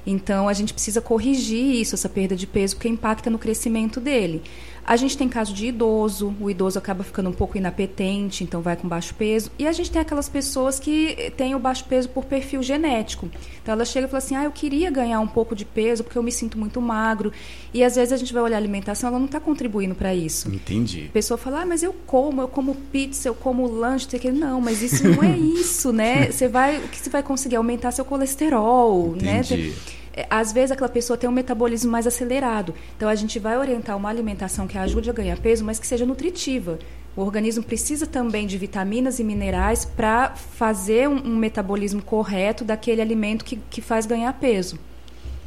Então, 0.06 0.48
a 0.48 0.52
gente 0.52 0.72
precisa 0.72 1.00
corrigir 1.00 1.80
isso, 1.80 1.96
essa 1.96 2.08
perda 2.08 2.36
de 2.36 2.46
peso, 2.46 2.76
porque 2.76 2.88
impacta 2.88 3.28
no 3.28 3.38
crescimento 3.40 4.00
dele. 4.00 4.40
A 4.84 4.96
gente 4.96 5.16
tem 5.16 5.28
caso 5.28 5.54
de 5.54 5.66
idoso, 5.66 6.34
o 6.40 6.50
idoso 6.50 6.78
acaba 6.78 7.04
ficando 7.04 7.30
um 7.30 7.32
pouco 7.32 7.56
inapetente, 7.56 8.42
então 8.42 8.60
vai 8.60 8.76
com 8.76 8.88
baixo 8.88 9.14
peso. 9.14 9.50
E 9.56 9.66
a 9.66 9.72
gente 9.72 9.90
tem 9.90 10.02
aquelas 10.02 10.28
pessoas 10.28 10.80
que 10.80 11.32
têm 11.36 11.54
o 11.54 11.58
baixo 11.58 11.84
peso 11.84 12.08
por 12.08 12.24
perfil 12.24 12.62
genético. 12.62 13.30
Então 13.62 13.74
ela 13.74 13.84
chega 13.84 14.06
e 14.06 14.10
fala 14.10 14.18
assim: 14.18 14.34
ah, 14.34 14.44
eu 14.44 14.50
queria 14.50 14.90
ganhar 14.90 15.20
um 15.20 15.26
pouco 15.26 15.54
de 15.54 15.64
peso 15.64 16.02
porque 16.02 16.18
eu 16.18 16.22
me 16.22 16.32
sinto 16.32 16.58
muito 16.58 16.80
magro. 16.80 17.32
E 17.72 17.84
às 17.84 17.94
vezes 17.94 18.12
a 18.12 18.16
gente 18.16 18.32
vai 18.32 18.42
olhar 18.42 18.56
a 18.56 18.58
alimentação, 18.60 19.08
ela 19.08 19.18
não 19.18 19.26
está 19.26 19.38
contribuindo 19.38 19.94
para 19.94 20.14
isso. 20.14 20.52
Entendi. 20.52 21.06
A 21.08 21.12
pessoa 21.12 21.38
fala: 21.38 21.62
ah, 21.62 21.66
mas 21.66 21.82
eu 21.84 21.94
como, 22.06 22.42
eu 22.42 22.48
como 22.48 22.74
pizza, 22.74 23.28
eu 23.28 23.34
como 23.34 23.66
lanche, 23.66 24.08
tem 24.08 24.18
que 24.18 24.32
não, 24.32 24.60
mas 24.60 24.82
isso 24.82 25.06
não 25.08 25.22
é 25.22 25.36
isso, 25.38 25.92
né? 25.92 26.30
Você 26.30 26.48
vai, 26.48 26.78
o 26.78 26.88
que 26.88 26.98
você 26.98 27.08
vai 27.08 27.22
conseguir 27.22 27.56
aumentar 27.56 27.92
seu 27.92 28.04
colesterol, 28.04 29.14
Entendi. 29.16 29.68
né? 29.68 29.72
É, 30.14 30.26
às 30.28 30.52
vezes 30.52 30.70
aquela 30.70 30.88
pessoa 30.88 31.16
tem 31.16 31.28
um 31.28 31.32
metabolismo 31.32 31.90
mais 31.90 32.06
acelerado. 32.06 32.74
Então 32.96 33.08
a 33.08 33.14
gente 33.14 33.38
vai 33.38 33.56
orientar 33.56 33.96
uma 33.96 34.08
alimentação 34.08 34.66
que 34.66 34.76
ajude 34.76 35.08
a 35.08 35.12
ganhar 35.12 35.38
peso, 35.38 35.64
mas 35.64 35.78
que 35.78 35.86
seja 35.86 36.04
nutritiva. 36.04 36.78
O 37.14 37.20
organismo 37.20 37.62
precisa 37.62 38.06
também 38.06 38.46
de 38.46 38.56
vitaminas 38.56 39.18
e 39.18 39.24
minerais 39.24 39.84
para 39.84 40.34
fazer 40.34 41.08
um, 41.08 41.16
um, 41.16 41.36
metabolismo 41.36 42.02
correto 42.02 42.64
daquele 42.64 43.02
alimento 43.02 43.44
que, 43.44 43.56
que 43.56 43.82
faz 43.82 44.06
ganhar 44.06 44.32
peso. 44.34 44.78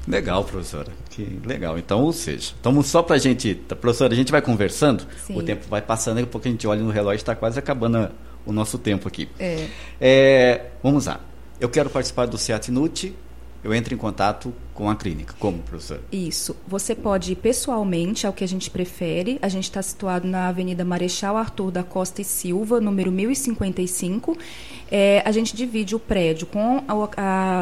Legal, 0.08 0.44
professora. 0.44 0.92
Que 1.10 1.40
legal. 1.44 1.80
Então, 1.80 2.04
ou 2.04 2.14
seja, 2.14 2.54
estamos 2.56 2.86
só 2.86 3.02
para 3.02 3.16
a 3.16 3.20
gente. 3.20 3.56
Professora, 3.56 4.14
a 4.14 4.16
gente 4.16 4.32
vai 4.32 4.42
conversando, 4.42 5.08
Sim. 5.26 5.36
o 5.38 5.42
tempo 5.42 5.66
vai 5.68 5.82
passando, 5.82 6.16
daqui 6.16 6.28
a 6.28 6.32
pouco 6.32 6.48
a 6.48 6.52
gente 6.52 6.68
olha 6.68 6.82
no 6.82 6.92
relógio 6.92 7.18
está 7.18 7.36
quase 7.36 7.58
acabando 7.58 8.12
o 8.46 8.52
nosso 8.52 8.78
tempo 8.78 9.08
aqui. 9.08 9.28
É. 9.40 9.68
É, 10.00 10.66
vamos 10.84 11.08
lá. 11.08 11.20
Eu 11.60 11.70
quero 11.70 11.90
participar 11.90 12.28
do 12.28 12.38
Nut 12.70 13.16
eu 13.66 13.74
entro 13.74 13.96
em 13.96 13.98
contato 13.98 14.54
com 14.76 14.88
a 14.92 14.96
clínica. 14.96 15.34
Como, 15.40 15.58
professor? 15.64 16.00
Isso. 16.12 16.56
Você 16.68 16.94
pode 16.94 17.32
ir 17.32 17.36
pessoalmente, 17.36 18.28
é 18.28 18.30
o 18.30 18.34
que 18.34 18.44
a 18.44 18.48
gente 18.48 18.70
prefere. 18.70 19.40
A 19.42 19.50
gente 19.50 19.64
está 19.64 19.82
situado 19.82 20.28
na 20.28 20.50
Avenida 20.50 20.86
Marechal 20.86 21.36
Arthur 21.36 21.72
da 21.72 21.82
Costa 21.82 22.22
e 22.22 22.24
Silva, 22.24 22.80
número 22.80 23.12
1055. 23.12 24.38
É, 24.92 25.24
a 25.26 25.32
gente 25.32 25.56
divide 25.56 25.96
o 25.96 26.00
prédio 26.00 26.46
com 26.46 26.84
a, 26.88 27.22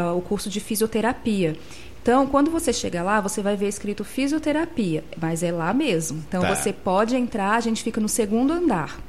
a, 0.09 0.13
o 0.13 0.19
curso 0.19 0.49
de 0.49 0.59
fisioterapia. 0.59 1.55
Então, 2.01 2.27
quando 2.27 2.51
você 2.51 2.73
chega 2.73 3.01
lá, 3.01 3.21
você 3.21 3.41
vai 3.41 3.55
ver 3.55 3.69
escrito 3.69 4.03
fisioterapia, 4.03 5.05
mas 5.21 5.41
é 5.41 5.53
lá 5.53 5.73
mesmo. 5.73 6.21
Então, 6.27 6.41
tá. 6.41 6.53
você 6.53 6.73
pode 6.73 7.15
entrar, 7.15 7.53
a 7.53 7.61
gente 7.61 7.81
fica 7.81 8.01
no 8.01 8.09
segundo 8.09 8.51
andar. 8.51 8.99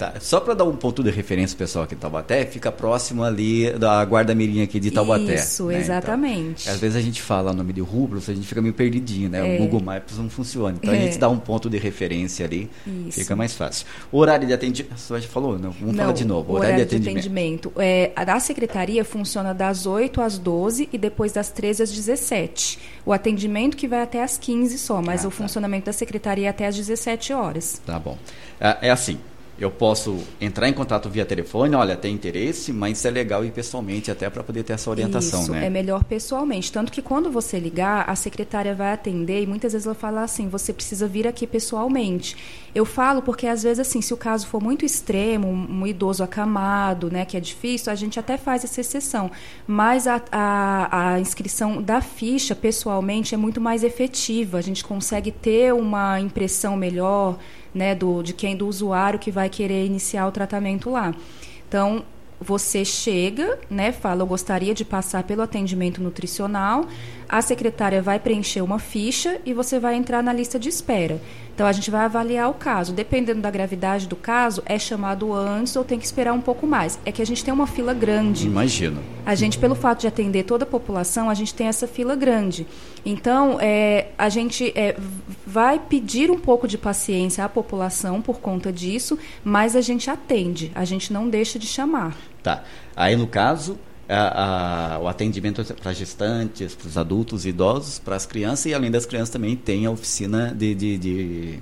Tá. 0.00 0.14
Só 0.18 0.40
para 0.40 0.54
dar 0.54 0.64
um 0.64 0.74
ponto 0.74 1.02
de 1.02 1.10
referência 1.10 1.54
pessoal 1.54 1.84
aqui 1.84 1.94
em 1.94 1.98
Taubaté, 1.98 2.46
fica 2.46 2.72
próximo 2.72 3.22
ali 3.22 3.70
da 3.72 4.02
Guarda 4.02 4.34
Mirim 4.34 4.62
aqui 4.62 4.80
de 4.80 4.90
Taubaté. 4.90 5.34
Isso, 5.34 5.66
né? 5.66 5.76
exatamente. 5.76 6.62
Então, 6.62 6.72
às 6.72 6.80
vezes 6.80 6.96
a 6.96 7.02
gente 7.02 7.20
fala 7.20 7.50
o 7.50 7.54
nome 7.54 7.74
de 7.74 7.82
Rubros, 7.82 8.26
a 8.30 8.32
gente 8.32 8.46
fica 8.46 8.62
meio 8.62 8.72
perdidinho, 8.72 9.28
né? 9.28 9.56
É. 9.56 9.56
O 9.56 9.58
Google 9.58 9.82
Maps 9.82 10.16
não 10.16 10.30
funciona. 10.30 10.78
Então 10.80 10.94
é. 10.94 10.96
a 10.96 11.00
gente 11.02 11.18
dá 11.18 11.28
um 11.28 11.36
ponto 11.36 11.68
de 11.68 11.76
referência 11.76 12.46
ali, 12.46 12.70
Isso. 12.86 13.20
fica 13.20 13.36
mais 13.36 13.52
fácil. 13.52 13.86
Horário 14.10 14.46
de 14.46 14.54
atendimento, 14.54 14.96
você 14.96 15.20
já 15.20 15.28
falou, 15.28 15.58
não? 15.58 15.70
Vamos 15.70 15.94
não, 15.94 16.04
falar 16.04 16.12
de 16.14 16.24
novo. 16.24 16.54
Horário, 16.54 16.76
horário 16.76 16.76
de 16.76 16.96
atendimento. 16.96 17.12
De 17.12 17.28
atendimento. 17.28 17.72
É, 17.76 18.12
a 18.16 18.40
secretaria 18.40 19.04
funciona 19.04 19.52
das 19.52 19.84
8 19.84 20.22
às 20.22 20.38
12 20.38 20.88
e 20.90 20.96
depois 20.96 21.32
das 21.32 21.50
13 21.50 21.82
às 21.82 21.92
17. 21.92 22.78
O 23.04 23.12
atendimento 23.12 23.76
que 23.76 23.86
vai 23.86 24.00
até 24.00 24.22
às 24.22 24.38
15 24.38 24.78
só, 24.78 25.02
mas 25.02 25.26
ah, 25.26 25.28
o 25.28 25.30
tá. 25.30 25.36
funcionamento 25.36 25.84
da 25.84 25.92
secretaria 25.92 26.46
é 26.46 26.48
até 26.48 26.66
às 26.66 26.74
17 26.74 27.34
horas. 27.34 27.82
Tá 27.84 27.98
bom. 27.98 28.16
É, 28.58 28.88
é 28.88 28.90
assim, 28.90 29.18
eu 29.60 29.70
posso 29.70 30.18
entrar 30.40 30.68
em 30.70 30.72
contato 30.72 31.10
via 31.10 31.26
telefone, 31.26 31.74
olha, 31.74 31.94
tem 31.94 32.14
interesse, 32.14 32.72
mas 32.72 33.04
é 33.04 33.10
legal 33.10 33.44
ir 33.44 33.50
pessoalmente 33.50 34.10
até 34.10 34.30
para 34.30 34.42
poder 34.42 34.62
ter 34.62 34.72
essa 34.72 34.88
orientação, 34.88 35.42
Isso, 35.42 35.52
né? 35.52 35.66
é 35.66 35.70
melhor 35.70 36.02
pessoalmente. 36.02 36.72
Tanto 36.72 36.90
que 36.90 37.02
quando 37.02 37.30
você 37.30 37.60
ligar, 37.60 38.08
a 38.08 38.16
secretária 38.16 38.74
vai 38.74 38.92
atender 38.92 39.42
e 39.42 39.46
muitas 39.46 39.74
vezes 39.74 39.86
ela 39.86 39.94
fala 39.94 40.22
assim, 40.22 40.48
você 40.48 40.72
precisa 40.72 41.06
vir 41.06 41.26
aqui 41.28 41.46
pessoalmente. 41.46 42.36
Eu 42.74 42.86
falo 42.86 43.20
porque 43.20 43.46
às 43.46 43.62
vezes 43.62 43.80
assim, 43.80 44.00
se 44.00 44.14
o 44.14 44.16
caso 44.16 44.46
for 44.46 44.62
muito 44.62 44.84
extremo, 44.84 45.46
um, 45.48 45.86
idoso 45.86 46.24
acamado, 46.24 47.10
né, 47.10 47.26
que 47.26 47.36
é 47.36 47.40
difícil, 47.40 47.92
a 47.92 47.94
gente 47.94 48.18
até 48.18 48.38
faz 48.38 48.64
essa 48.64 48.80
exceção. 48.80 49.30
Mas 49.66 50.06
a, 50.06 50.22
a, 50.32 51.12
a 51.12 51.20
inscrição 51.20 51.82
da 51.82 52.00
ficha 52.00 52.54
pessoalmente 52.54 53.34
é 53.34 53.38
muito 53.38 53.60
mais 53.60 53.84
efetiva. 53.84 54.56
A 54.56 54.62
gente 54.62 54.82
consegue 54.82 55.30
ter 55.30 55.74
uma 55.74 56.18
impressão 56.18 56.76
melhor 56.76 57.38
né, 57.74 57.94
do, 57.94 58.22
de 58.22 58.32
quem 58.32 58.56
do 58.56 58.66
usuário 58.66 59.18
que 59.18 59.30
vai 59.30 59.48
querer 59.48 59.84
iniciar 59.84 60.26
o 60.26 60.32
tratamento 60.32 60.90
lá. 60.90 61.14
Então, 61.68 62.04
você 62.40 62.84
chega, 62.84 63.58
né, 63.68 63.92
fala, 63.92 64.22
eu 64.22 64.26
gostaria 64.26 64.74
de 64.74 64.84
passar 64.84 65.24
pelo 65.24 65.42
atendimento 65.42 66.02
nutricional, 66.02 66.86
a 67.30 67.40
secretária 67.40 68.02
vai 68.02 68.18
preencher 68.18 68.60
uma 68.60 68.80
ficha 68.80 69.40
e 69.46 69.54
você 69.54 69.78
vai 69.78 69.94
entrar 69.94 70.20
na 70.20 70.32
lista 70.32 70.58
de 70.58 70.68
espera. 70.68 71.20
Então 71.54 71.64
a 71.64 71.72
gente 71.72 71.88
vai 71.88 72.04
avaliar 72.04 72.50
o 72.50 72.54
caso. 72.54 72.92
Dependendo 72.92 73.40
da 73.40 73.50
gravidade 73.50 74.08
do 74.08 74.16
caso, 74.16 74.62
é 74.66 74.78
chamado 74.80 75.32
antes 75.32 75.76
ou 75.76 75.84
tem 75.84 75.96
que 75.96 76.04
esperar 76.04 76.32
um 76.32 76.40
pouco 76.40 76.66
mais. 76.66 76.98
É 77.04 77.12
que 77.12 77.22
a 77.22 77.24
gente 77.24 77.44
tem 77.44 77.54
uma 77.54 77.68
fila 77.68 77.94
grande. 77.94 78.46
Imagino. 78.46 79.00
A 79.24 79.36
gente, 79.36 79.58
pelo 79.58 79.76
fato 79.76 80.00
de 80.00 80.08
atender 80.08 80.42
toda 80.42 80.64
a 80.64 80.66
população, 80.66 81.30
a 81.30 81.34
gente 81.34 81.54
tem 81.54 81.68
essa 81.68 81.86
fila 81.86 82.16
grande. 82.16 82.66
Então, 83.06 83.58
é, 83.60 84.08
a 84.18 84.28
gente 84.28 84.72
é, 84.74 84.96
vai 85.46 85.78
pedir 85.78 86.32
um 86.32 86.38
pouco 86.38 86.66
de 86.66 86.76
paciência 86.76 87.44
à 87.44 87.48
população 87.48 88.20
por 88.20 88.40
conta 88.40 88.72
disso, 88.72 89.16
mas 89.44 89.76
a 89.76 89.80
gente 89.80 90.10
atende, 90.10 90.72
a 90.74 90.84
gente 90.84 91.12
não 91.12 91.28
deixa 91.28 91.60
de 91.60 91.66
chamar. 91.66 92.16
Tá. 92.42 92.64
Aí, 92.96 93.14
no 93.14 93.26
caso, 93.26 93.78
a, 94.10 94.94
a, 94.94 94.98
o 94.98 95.08
atendimento 95.08 95.64
para 95.74 95.92
gestantes, 95.92 96.74
para 96.74 96.88
os 96.88 96.98
adultos, 96.98 97.46
idosos, 97.46 97.98
para 97.98 98.16
as 98.16 98.26
crianças 98.26 98.66
e 98.66 98.74
além 98.74 98.90
das 98.90 99.06
crianças 99.06 99.30
também 99.30 99.54
tem 99.54 99.86
a 99.86 99.90
oficina 99.90 100.52
de, 100.54 100.74
de, 100.74 100.98
de 100.98 101.60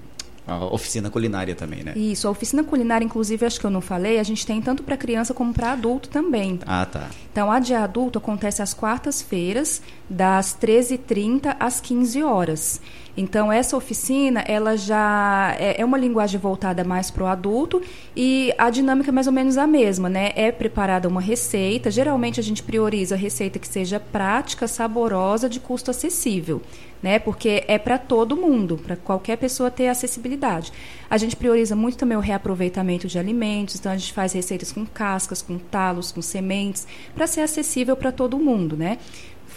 a 0.48 0.64
oficina 0.64 1.10
culinária 1.10 1.54
também, 1.54 1.84
né? 1.84 1.92
Isso, 1.94 2.26
a 2.26 2.30
oficina 2.30 2.64
culinária, 2.64 3.04
inclusive, 3.04 3.44
acho 3.44 3.60
que 3.60 3.66
eu 3.66 3.70
não 3.70 3.82
falei, 3.82 4.18
a 4.18 4.22
gente 4.22 4.46
tem 4.46 4.62
tanto 4.62 4.82
para 4.82 4.96
criança 4.96 5.34
como 5.34 5.52
para 5.52 5.72
adulto 5.72 6.08
também. 6.08 6.58
Ah, 6.66 6.86
tá. 6.86 7.10
Então, 7.30 7.52
a 7.52 7.60
de 7.60 7.74
adulto 7.74 8.18
acontece 8.18 8.62
às 8.62 8.72
quartas-feiras, 8.72 9.82
das 10.08 10.56
13h30 10.58 11.54
às 11.60 11.82
15 11.82 12.22
horas. 12.22 12.80
Então, 13.18 13.52
essa 13.52 13.76
oficina, 13.76 14.44
ela 14.46 14.76
já 14.76 15.52
é, 15.58 15.80
é 15.80 15.84
uma 15.84 15.98
linguagem 15.98 16.38
voltada 16.38 16.84
mais 16.84 17.10
para 17.10 17.24
o 17.24 17.26
adulto 17.26 17.82
e 18.14 18.54
a 18.56 18.70
dinâmica 18.70 19.10
é 19.10 19.12
mais 19.12 19.26
ou 19.26 19.32
menos 19.32 19.58
a 19.58 19.66
mesma, 19.66 20.08
né? 20.08 20.30
É 20.36 20.52
preparada 20.52 21.08
uma 21.08 21.20
receita, 21.20 21.90
geralmente 21.90 22.38
a 22.38 22.42
gente 22.44 22.62
prioriza 22.62 23.16
a 23.16 23.18
receita 23.18 23.58
que 23.58 23.66
seja 23.66 23.98
prática, 23.98 24.68
saborosa, 24.68 25.48
de 25.48 25.58
custo 25.58 25.90
acessível, 25.90 26.62
né? 27.02 27.18
Porque 27.18 27.64
é 27.66 27.76
para 27.76 27.98
todo 27.98 28.36
mundo, 28.36 28.78
para 28.78 28.94
qualquer 28.94 29.36
pessoa 29.36 29.68
ter 29.68 29.88
acessibilidade. 29.88 30.72
A 31.10 31.18
gente 31.18 31.34
prioriza 31.34 31.74
muito 31.74 31.98
também 31.98 32.16
o 32.16 32.20
reaproveitamento 32.20 33.08
de 33.08 33.18
alimentos, 33.18 33.74
então 33.74 33.90
a 33.90 33.96
gente 33.96 34.12
faz 34.12 34.32
receitas 34.32 34.70
com 34.70 34.86
cascas, 34.86 35.42
com 35.42 35.58
talos, 35.58 36.12
com 36.12 36.22
sementes, 36.22 36.86
para 37.16 37.26
ser 37.26 37.40
acessível 37.40 37.96
para 37.96 38.12
todo 38.12 38.38
mundo, 38.38 38.76
né? 38.76 38.98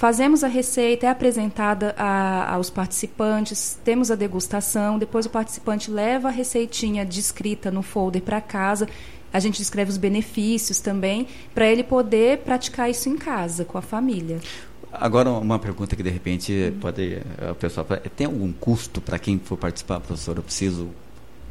Fazemos 0.02 0.44
a 0.44 0.48
receita, 0.48 1.06
é 1.06 1.10
apresentada 1.12 1.94
a, 1.96 2.56
aos 2.56 2.72
participantes, 2.72 3.78
temos 3.84 4.10
a 4.10 4.16
degustação, 4.16 4.98
depois 4.98 5.28
o 5.28 5.30
participante 5.30 5.92
leva 5.92 6.30
a 6.30 6.32
receitinha 6.32 7.06
descrita 7.06 7.70
no 7.70 7.84
folder 7.84 8.24
para 8.24 8.42
casa. 8.42 8.90
A 9.32 9.40
gente 9.40 9.60
descreve 9.60 9.92
os 9.92 9.98
benefícios 9.98 10.80
também, 10.80 11.28
para 11.54 11.68
ele 11.68 11.84
poder 11.84 12.40
praticar 12.40 12.90
isso 12.90 13.10
em 13.10 13.16
casa, 13.16 13.64
com 13.64 13.78
a 13.78 13.82
família. 13.84 14.40
Agora, 14.92 15.30
uma 15.30 15.60
pergunta 15.60 15.96
que 15.96 16.02
de 16.02 16.10
repente 16.10 16.74
pode 16.82 17.20
a 17.48 17.54
pessoa 17.54 17.86
tem 18.16 18.26
algum 18.26 18.52
custo 18.52 19.02
para 19.02 19.20
quem 19.20 19.38
for 19.38 19.56
participar, 19.56 20.00
professor? 20.00 20.36
Eu 20.36 20.42
preciso 20.42 20.90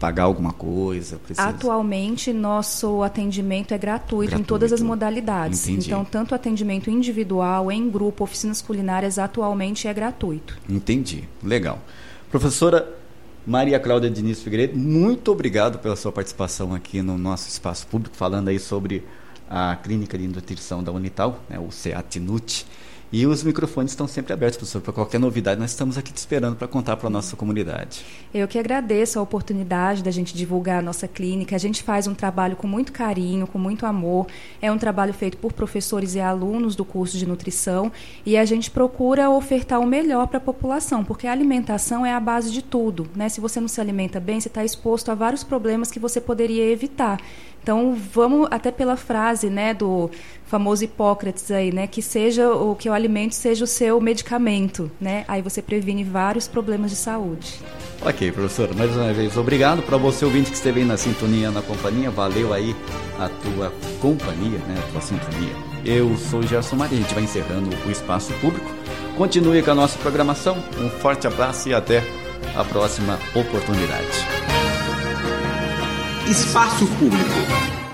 pagar 0.00 0.24
alguma 0.24 0.52
coisa? 0.52 1.18
Precisa... 1.18 1.46
Atualmente, 1.46 2.32
nosso 2.32 3.02
atendimento 3.02 3.74
é 3.74 3.78
gratuito, 3.78 4.30
gratuito. 4.30 4.40
em 4.40 4.44
todas 4.44 4.72
as 4.72 4.80
modalidades. 4.80 5.68
Entendi. 5.68 5.88
Então, 5.88 6.04
tanto 6.04 6.34
atendimento 6.34 6.90
individual, 6.90 7.70
em 7.70 7.88
grupo, 7.88 8.24
oficinas 8.24 8.62
culinárias, 8.62 9.18
atualmente 9.18 9.86
é 9.86 9.92
gratuito. 9.92 10.58
Entendi. 10.68 11.28
Legal. 11.42 11.78
Professora 12.30 12.96
Maria 13.46 13.78
Cláudia 13.78 14.10
Diniz 14.10 14.42
Figueiredo, 14.42 14.78
muito 14.78 15.30
obrigado 15.30 15.78
pela 15.78 15.96
sua 15.96 16.10
participação 16.10 16.74
aqui 16.74 17.02
no 17.02 17.18
nosso 17.18 17.48
espaço 17.48 17.86
público, 17.86 18.16
falando 18.16 18.48
aí 18.48 18.58
sobre 18.58 19.04
a 19.48 19.76
Clínica 19.76 20.16
de 20.16 20.26
Nutrição 20.26 20.82
da 20.82 20.92
Unital, 20.92 21.42
né, 21.48 21.58
o 21.58 21.70
CEATNUT. 21.70 22.66
E 23.12 23.26
os 23.26 23.42
microfones 23.42 23.90
estão 23.90 24.06
sempre 24.06 24.32
abertos, 24.32 24.56
professor. 24.56 24.80
Para 24.80 24.92
qualquer 24.92 25.18
novidade, 25.18 25.60
nós 25.60 25.70
estamos 25.70 25.98
aqui 25.98 26.12
te 26.12 26.18
esperando 26.18 26.54
para 26.54 26.68
contar 26.68 26.96
para 26.96 27.08
a 27.08 27.10
nossa 27.10 27.34
comunidade. 27.34 28.04
Eu 28.32 28.46
que 28.46 28.56
agradeço 28.56 29.18
a 29.18 29.22
oportunidade 29.22 30.00
da 30.00 30.12
gente 30.12 30.32
divulgar 30.32 30.78
a 30.78 30.82
nossa 30.82 31.08
clínica. 31.08 31.56
A 31.56 31.58
gente 31.58 31.82
faz 31.82 32.06
um 32.06 32.14
trabalho 32.14 32.54
com 32.54 32.68
muito 32.68 32.92
carinho, 32.92 33.48
com 33.48 33.58
muito 33.58 33.84
amor. 33.84 34.28
É 34.62 34.70
um 34.70 34.78
trabalho 34.78 35.12
feito 35.12 35.38
por 35.38 35.52
professores 35.52 36.14
e 36.14 36.20
alunos 36.20 36.76
do 36.76 36.84
curso 36.84 37.18
de 37.18 37.26
nutrição 37.26 37.90
e 38.24 38.36
a 38.36 38.44
gente 38.44 38.70
procura 38.70 39.28
ofertar 39.28 39.80
o 39.80 39.86
melhor 39.86 40.28
para 40.28 40.38
a 40.38 40.40
população, 40.40 41.02
porque 41.02 41.26
a 41.26 41.32
alimentação 41.32 42.06
é 42.06 42.14
a 42.14 42.20
base 42.20 42.52
de 42.52 42.62
tudo. 42.62 43.08
Né? 43.16 43.28
Se 43.28 43.40
você 43.40 43.60
não 43.60 43.66
se 43.66 43.80
alimenta 43.80 44.20
bem, 44.20 44.40
você 44.40 44.46
está 44.46 44.64
exposto 44.64 45.10
a 45.10 45.16
vários 45.16 45.42
problemas 45.42 45.90
que 45.90 45.98
você 45.98 46.20
poderia 46.20 46.70
evitar. 46.70 47.20
Então, 47.62 47.94
vamos 47.94 48.48
até 48.50 48.70
pela 48.70 48.96
frase 48.96 49.50
né, 49.50 49.74
do 49.74 50.10
famoso 50.46 50.82
Hipócrates 50.82 51.50
aí, 51.50 51.72
né, 51.72 51.86
que 51.86 52.02
seja 52.02 52.50
o 52.50 52.74
que 52.74 52.88
o 52.88 52.92
alimento 52.92 53.34
seja 53.34 53.64
o 53.64 53.66
seu 53.66 54.00
medicamento, 54.00 54.90
né? 55.00 55.24
Aí 55.28 55.40
você 55.40 55.62
previne 55.62 56.02
vários 56.02 56.48
problemas 56.48 56.90
de 56.90 56.96
saúde. 56.96 57.60
Ok, 58.04 58.32
professora, 58.32 58.72
mais 58.74 58.90
uma 58.96 59.12
vez, 59.12 59.36
obrigado 59.36 59.82
para 59.82 59.96
você 59.96 60.24
ouvinte 60.24 60.50
que 60.50 60.56
esteve 60.56 60.80
aí 60.80 60.86
na 60.86 60.96
sintonia, 60.96 61.50
na 61.50 61.62
companhia, 61.62 62.10
valeu 62.10 62.52
aí 62.52 62.74
a 63.18 63.28
tua 63.28 63.72
companhia, 64.00 64.58
né, 64.58 64.74
a 64.78 64.92
tua 64.92 65.00
sintonia. 65.00 65.54
Eu 65.84 66.16
sou 66.16 66.42
Gerson 66.42 66.76
Maria, 66.76 66.98
a 66.98 67.02
gente 67.02 67.14
vai 67.14 67.22
encerrando 67.22 67.70
o 67.86 67.90
Espaço 67.90 68.32
Público. 68.40 68.68
Continue 69.16 69.62
com 69.62 69.70
a 69.70 69.74
nossa 69.74 69.98
programação, 69.98 70.56
um 70.80 70.88
forte 70.88 71.26
abraço 71.26 71.68
e 71.68 71.74
até 71.74 72.02
a 72.56 72.64
próxima 72.64 73.18
oportunidade. 73.34 74.69
Espaço 76.30 76.86
Público. 76.86 77.89